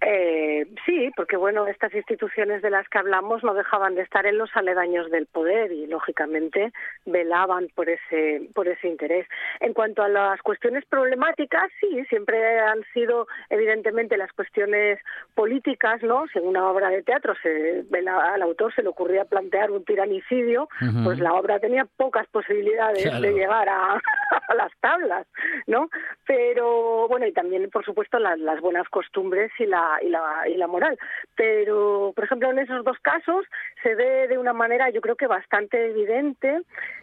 [0.00, 4.38] Eh, sí, porque bueno, estas instituciones de las que hablamos no dejaban de estar en
[4.38, 6.72] los aledaños del poder y lógicamente
[7.04, 9.26] velaban por ese por ese interés.
[9.60, 14.98] En cuanto a las cuestiones problemáticas, sí, siempre han sido evidentemente las cuestiones
[15.34, 16.26] políticas, ¿no?
[16.32, 20.68] Si en una obra de teatro se, al autor se le ocurría plantear un tiranicidio,
[21.04, 23.20] pues la obra tenía pocas posibilidades Claro.
[23.20, 23.94] de llegar a,
[24.48, 25.26] a las tablas,
[25.66, 25.88] ¿no?
[26.26, 30.56] Pero bueno, y también, por supuesto, las, las buenas costumbres y la, y, la, y
[30.56, 30.98] la moral.
[31.34, 33.44] Pero, por ejemplo, en esos dos casos
[33.82, 36.60] se ve de una manera, yo creo que bastante evidente,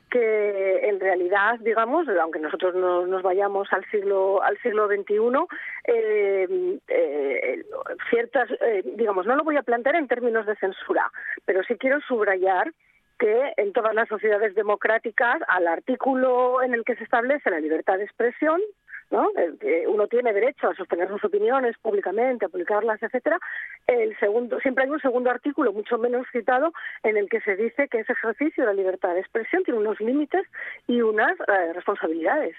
[0.10, 5.16] que en realidad, digamos, aunque nosotros no nos vayamos al siglo al siglo XXI,
[5.86, 7.64] eh, eh,
[8.12, 11.12] ciertas, eh, digamos, no lo voy a plantear en términos de censura,
[11.46, 12.72] pero sí quiero subrayar
[13.18, 17.98] que en todas las sociedades democráticas, al artículo en el que se establece la libertad
[17.98, 18.62] de expresión,
[19.14, 19.30] ¿no?
[19.88, 23.40] Uno tiene derecho a sostener sus opiniones públicamente, a publicarlas, etcétera.
[23.86, 27.88] El segundo, siempre hay un segundo artículo, mucho menos citado, en el que se dice
[27.90, 30.48] que ese ejercicio de la libertad de expresión tiene unos límites
[30.88, 32.56] y unas eh, responsabilidades.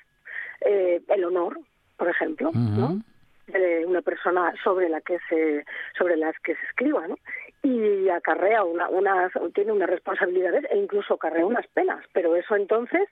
[0.61, 1.59] Eh, el honor,
[1.97, 3.01] por ejemplo, ¿no?
[3.49, 5.67] de una persona sobre la que se
[5.99, 7.17] sobre las que se escriba ¿no?
[7.63, 13.07] y acarrea una, unas tiene unas responsabilidades e incluso acarrea unas penas pero eso entonces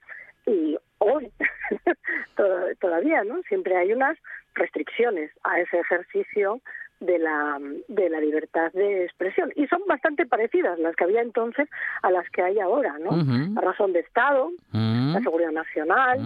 [0.47, 1.30] y hoy.
[2.36, 4.16] To- todavía no siempre hay unas
[4.55, 6.61] restricciones a ese ejercicio
[7.00, 9.53] de la de la libertad de expresión.
[9.57, 11.68] Y son bastante parecidas las que había entonces
[12.03, 13.11] a las que hay ahora no
[13.55, 16.18] la razón de estado la seguridad nacional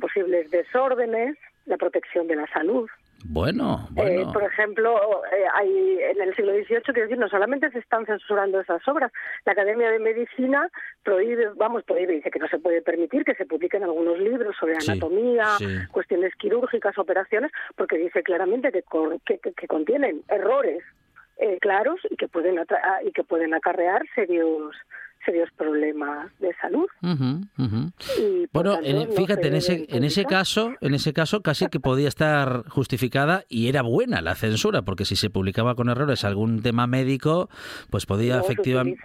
[0.00, 1.36] posibles desórdenes
[1.66, 2.88] la protección de la salud
[3.24, 4.32] Bueno, eh, bueno.
[4.32, 8.60] por ejemplo, eh, hay en el siglo XVIII, quiero decir, no solamente se están censurando
[8.60, 9.10] esas obras,
[9.44, 10.68] la Academia de Medicina
[11.02, 14.74] prohíbe, vamos, prohíbe, dice que no se puede permitir que se publiquen algunos libros sobre
[14.76, 15.66] anatomía, sí.
[15.90, 18.82] cuestiones quirúrgicas, operaciones, porque dice claramente que,
[19.26, 20.82] que, que- que contienen errores
[21.38, 24.74] eh, claros y que pueden atra- y que pueden acarrear serios
[25.24, 26.86] serios problemas de salud.
[28.18, 31.66] Y, Bueno, tanto, en- no fíjate, en ese, en ese caso, en ese caso casi
[31.68, 36.24] que podía estar justificada y era buena la censura, porque si se publicaba con errores
[36.24, 37.48] algún tema médico,
[37.90, 39.00] pues podía efectivamente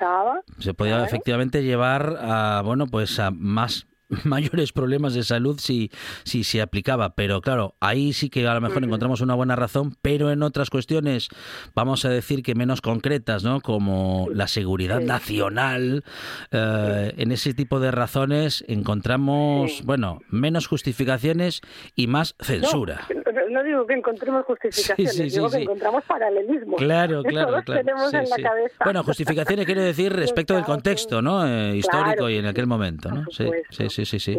[0.59, 3.87] se podía efectivamente llevar a bueno pues a más
[4.23, 5.91] mayores problemas de salud si,
[6.23, 9.95] si se aplicaba, pero claro, ahí sí que a lo mejor encontramos una buena razón,
[10.01, 11.29] pero en otras cuestiones,
[11.75, 13.61] vamos a decir que menos concretas, ¿no?
[13.61, 16.03] Como la seguridad nacional,
[16.51, 21.61] eh, en ese tipo de razones encontramos, bueno, menos justificaciones
[21.95, 23.07] y más censura.
[23.09, 26.79] No, no digo que encontremos justificaciones, digo que encontramos paralelismos.
[26.79, 27.81] Claro, claro, claro.
[27.81, 28.83] en la cabeza.
[28.83, 31.47] Bueno, justificaciones quiero decir respecto del contexto, ¿no?
[31.47, 33.25] Eh, histórico Claro, y en aquel momento, ¿no?
[33.31, 34.37] Sí, sí, sí, sí, sí.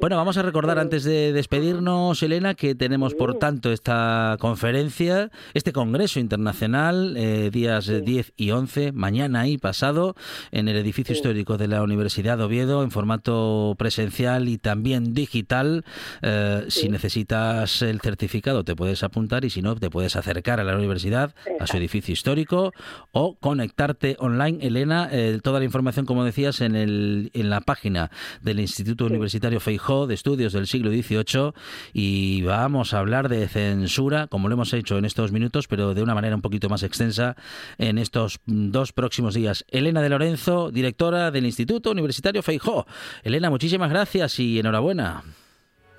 [0.00, 5.72] Bueno, vamos a recordar antes de despedirnos, Elena, que tenemos por tanto esta conferencia, este
[5.72, 10.14] congreso internacional, eh, días eh, 10 y 11, mañana y pasado,
[10.50, 15.84] en el edificio histórico de la Universidad de Oviedo, en formato presencial y también digital.
[16.22, 20.64] Eh, Si necesitas el certificado, te puedes apuntar y si no, te puedes acercar a
[20.64, 22.72] la universidad, a su edificio histórico
[23.12, 24.58] o conectarte online.
[24.60, 29.60] Elena, eh, toda la información, como decías, en, el, en la página del Instituto Universitario
[29.60, 31.52] Feijó de Estudios del siglo XVIII
[31.92, 36.02] y vamos a hablar de censura, como lo hemos hecho en estos minutos, pero de
[36.02, 37.36] una manera un poquito más extensa
[37.78, 39.64] en estos dos próximos días.
[39.68, 42.86] Elena de Lorenzo, directora del Instituto Universitario Feijó.
[43.22, 45.22] Elena, muchísimas gracias y enhorabuena.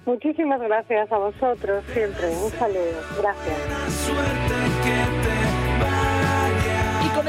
[0.05, 2.27] Muchísimas gracias a vosotros siempre.
[2.29, 3.01] Un saludo.
[3.21, 3.57] Gracias.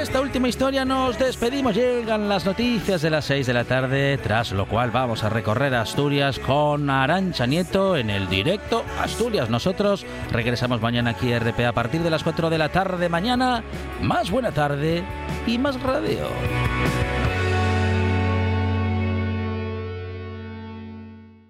[0.00, 1.74] Esta última historia nos despedimos.
[1.74, 5.74] Llegan las noticias de las 6 de la tarde, tras lo cual vamos a recorrer
[5.74, 9.50] Asturias con Arancha Nieto en el directo Asturias.
[9.50, 13.64] Nosotros regresamos mañana aquí a RP a partir de las 4 de la tarde mañana.
[14.00, 15.02] Más buena tarde
[15.46, 16.28] y más radio.